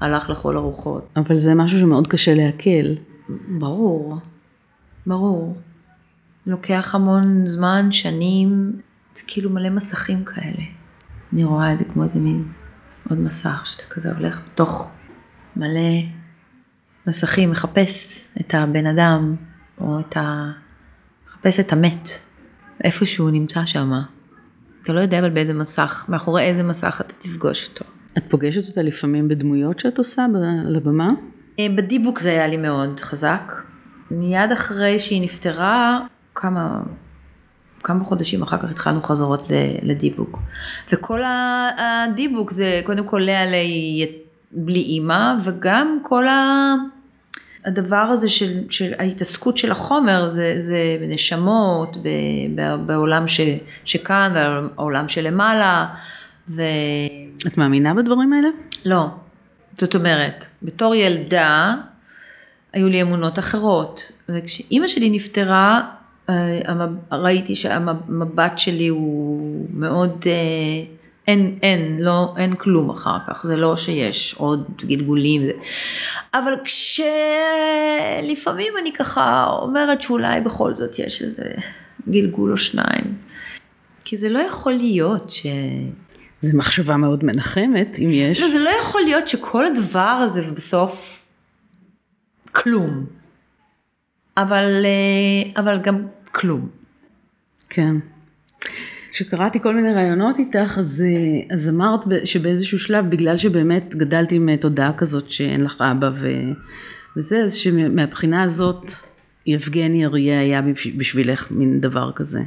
[0.00, 1.08] הלך לכל הרוחות.
[1.16, 2.94] אבל זה משהו שמאוד קשה לעכל.
[3.48, 4.16] ברור,
[5.06, 5.56] ברור.
[6.46, 8.72] לוקח המון זמן, שנים,
[9.26, 10.64] כאילו מלא מסכים כאלה.
[11.32, 12.44] אני רואה את זה כמו איזה מין
[13.10, 14.90] עוד מסך, שאתה כזה הולך בתוך
[15.56, 16.00] מלא
[17.06, 19.34] מסכים, מחפש את הבן אדם,
[19.80, 20.50] או את ה...
[21.28, 22.08] מחפש את המת,
[22.84, 23.92] איפה שהוא נמצא שם.
[24.82, 27.84] אתה לא יודע אבל באיזה מסך, מאחורי איזה מסך אתה תפגוש אותו.
[28.18, 30.26] את פוגשת אותה לפעמים בדמויות שאת עושה
[30.66, 31.10] על הבמה?
[31.58, 33.52] אה, בדיבוק זה היה לי מאוד חזק.
[34.10, 36.00] מיד אחרי שהיא נפטרה,
[36.34, 36.80] כמה,
[37.82, 39.46] כמה חודשים אחר כך התחלנו חזרות
[39.82, 40.38] לדיבוק.
[40.92, 41.20] וכל
[41.78, 44.06] הדיבוק זה קודם כל לאה לי
[44.52, 46.74] בלי אימא, וגם כל ה...
[47.64, 52.08] הדבר הזה של, של ההתעסקות של החומר זה, זה בנשמות, ב,
[52.54, 53.40] ב, בעולם ש,
[53.84, 54.32] שכאן,
[54.76, 55.86] בעולם שלמעלה,
[56.48, 56.62] ו...
[57.46, 58.48] את מאמינה בדברים האלה?
[58.84, 59.06] לא.
[59.78, 61.74] זאת אומרת, בתור ילדה,
[62.72, 64.12] היו לי אמונות אחרות.
[64.28, 65.90] וכשאימא שלי נפטרה,
[66.28, 66.60] אה,
[67.12, 70.93] ראיתי שהמבט שלי הוא מאוד, אה,
[71.26, 75.42] אין, אין, לא, אין כלום אחר כך, זה לא שיש עוד גלגולים.
[76.34, 76.52] אבל
[78.24, 81.44] כשלפעמים אני ככה אומרת שאולי בכל זאת יש איזה
[82.08, 83.18] גלגול או שניים.
[84.04, 85.46] כי זה לא יכול להיות ש...
[86.40, 88.40] זו מחשבה מאוד מנחמת, אם יש.
[88.40, 91.24] לא, זה לא יכול להיות שכל הדבר הזה בסוף
[92.52, 93.06] כלום.
[94.36, 96.68] אבל, אה, אבל גם כלום.
[97.68, 97.96] כן.
[99.14, 104.48] כשקראתי כל מיני רעיונות איתך, אז, אה, אז אמרת שבאיזשהו שלב, בגלל שבאמת גדלת עם
[104.48, 106.28] אה, תודעה כזאת שאין לך אבא ו,
[107.16, 108.92] וזה, אז שמהבחינה הזאת,
[109.46, 112.40] יבגני אריה היה בשב- בשבילך מין דבר כזה.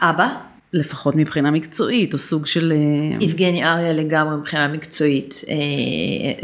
[0.00, 0.28] אבא,
[0.72, 2.72] לפחות מבחינה מקצועית, או סוג של...
[2.72, 5.34] אה, יבגני אריה לגמרי מבחינה מקצועית,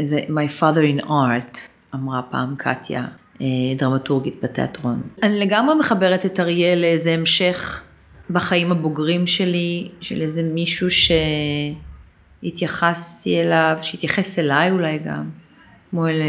[0.05, 1.57] זה My father in art,
[1.95, 3.05] אמרה פעם קטיה,
[3.77, 5.01] דרמטורגית בתיאטרון.
[5.23, 7.83] אני לגמרי מחברת את אריה לאיזה המשך
[8.29, 10.87] בחיים הבוגרים שלי, של איזה מישהו
[12.41, 15.29] שהתייחסתי אליו, שהתייחס אליי אולי גם,
[15.89, 16.21] כמו אל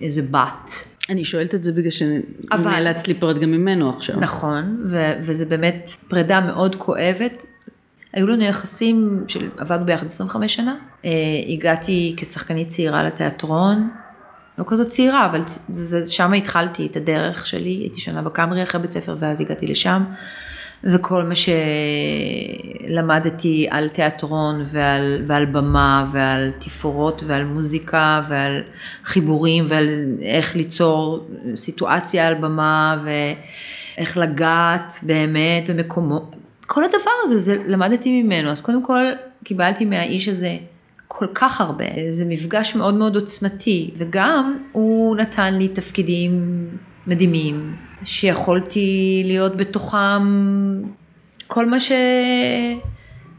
[0.00, 0.70] איזה בת.
[1.10, 4.20] אני שואלת את זה בגלל שנאלץ להיפרד גם ממנו עכשיו.
[4.20, 7.46] נכון, ו- וזה באמת פרידה מאוד כואבת.
[8.12, 10.76] היו לנו יחסים של, עבדנו ביחד 25 שנה.
[11.04, 11.10] אה,
[11.48, 13.90] הגעתי כשחקנית צעירה לתיאטרון,
[14.58, 18.92] לא כזאת צעירה, אבל צ- שם התחלתי את הדרך שלי, הייתי שנה בקאמרי אחרי בית
[18.92, 20.02] ספר ואז הגעתי לשם,
[20.84, 21.34] וכל מה
[22.88, 28.62] שלמדתי על תיאטרון ועל, ועל במה ועל תפאורות ועל מוזיקה ועל
[29.04, 29.88] חיבורים ועל
[30.22, 36.30] איך ליצור סיטואציה על במה ואיך לגעת באמת במקומו,
[36.66, 39.04] כל הדבר הזה, זה למדתי ממנו, אז קודם כל
[39.44, 40.56] קיבלתי מהאיש הזה
[41.08, 46.66] כל כך הרבה, זה מפגש מאוד מאוד עוצמתי, וגם הוא נתן לי תפקידים
[47.06, 50.22] מדהימים, שיכולתי להיות בתוכם
[51.46, 51.92] כל מה ש...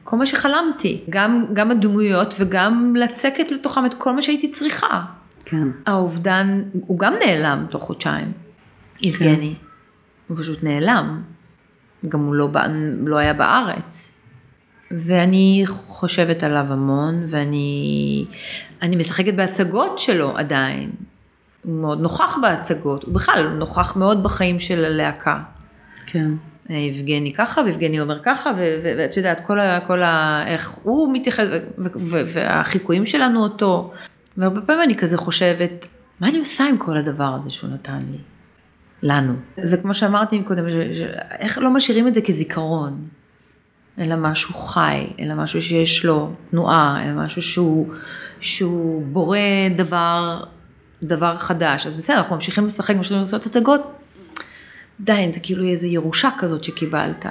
[0.04, 5.02] כל מה שחלמתי, גם, גם הדמויות וגם לצקת לתוכם את כל מה שהייתי צריכה.
[5.46, 5.68] כן.
[5.86, 8.32] האובדן, הוא גם נעלם תוך חודשיים,
[9.02, 9.54] יבגני.
[10.28, 11.22] הוא פשוט נעלם.
[12.10, 12.50] גם הוא לא,
[13.06, 14.20] לא היה בארץ.
[14.92, 18.26] ואני חושבת עליו המון, ואני
[18.82, 20.92] אני משחקת בהצגות שלו עדיין.
[21.64, 25.40] הוא מאוד נוכח בהצגות, הוא בכלל נוכח מאוד בחיים של הלהקה.
[26.06, 26.32] כן.
[26.70, 28.52] אה, יבגני ככה, ויבגני אומר ככה,
[28.84, 29.80] ואת יודעת, כל ה...
[29.88, 31.46] כל ה איך הוא מתייחס,
[32.34, 33.94] והחיקויים שלנו אותו.
[34.38, 35.86] והרבה פעמים אני כזה חושבת,
[36.20, 38.18] מה אני עושה עם כל הדבר הזה שהוא נתן לי?
[39.04, 39.34] לנו.
[39.58, 40.64] זה כמו שאמרתי קודם,
[41.40, 43.08] איך לא משאירים את זה כזיכרון,
[44.00, 47.88] אלא משהו חי, אלא משהו שיש לו תנועה, אלא משהו שהוא,
[48.40, 49.38] שהוא בורא
[49.78, 50.44] דבר,
[51.04, 51.88] דבר חדש.
[51.88, 53.82] אז בסדר, אנחנו ממשיכים לשחק, ממשיכים לעשות הצגות,
[55.00, 57.26] די, זה כאילו איזו ירושה כזאת שקיבלת,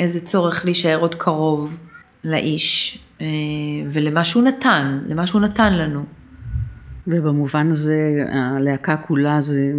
[0.00, 1.76] איזה צורך להישאר עוד קרוב
[2.24, 3.26] לאיש אה,
[3.92, 6.04] ולמה שהוא נתן, למה שהוא נתן לנו.
[7.06, 9.72] ובמובן הזה הלהקה כולה זה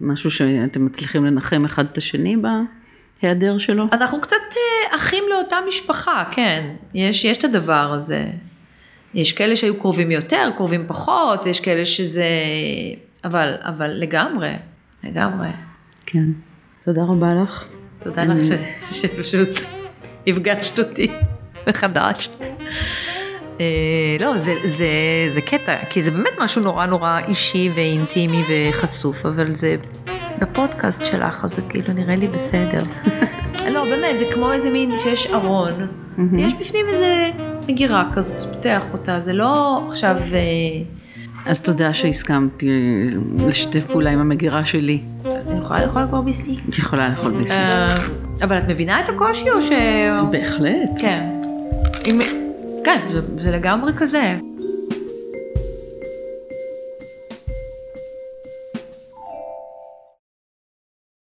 [0.00, 2.36] משהו שאתם מצליחים לנחם אחד את השני
[3.22, 3.86] בהיעדר שלו?
[3.92, 8.26] אנחנו קצת אה, אחים לאותה משפחה, כן, יש, יש את הדבר הזה.
[9.14, 12.24] יש כאלה שהיו קרובים יותר, קרובים פחות, יש כאלה שזה...
[13.24, 14.52] אבל, אבל לגמרי,
[15.04, 15.48] לגמרי.
[16.06, 16.24] כן.
[16.84, 17.64] תודה רבה לך.
[18.02, 18.52] תודה לך ש,
[19.00, 19.60] שפשוט
[20.26, 21.10] הפגשת אותי
[21.68, 22.28] מחדש.
[23.60, 24.86] אה, לא, זה, זה,
[25.28, 29.76] זה קטע, כי זה באמת משהו נורא נורא אישי ואינטימי וחשוף, אבל זה
[30.38, 32.84] בפודקאסט שלך, אז זה כאילו נראה לי בסדר.
[33.72, 35.72] לא, באמת, זה כמו איזה מין שיש ארון,
[36.38, 37.30] יש בפנים איזה
[37.68, 40.16] מגירה כזאת, פותח אותה, זה לא עכשיו...
[40.16, 40.82] אה,
[41.46, 45.00] אז תודה שהסכמתי אה, לשתף פעולה עם המגירה שלי.
[45.24, 46.56] אני יכולה לאכול כבר ביסלי?
[46.68, 47.56] את יכולה לאכול ביסלי.
[47.56, 47.96] אה,
[48.42, 49.70] אבל את מבינה את הקושי או ש...
[50.30, 51.00] בהחלט.
[51.00, 51.22] כן.
[52.84, 52.98] כן,
[53.42, 54.36] זה לגמרי כזה.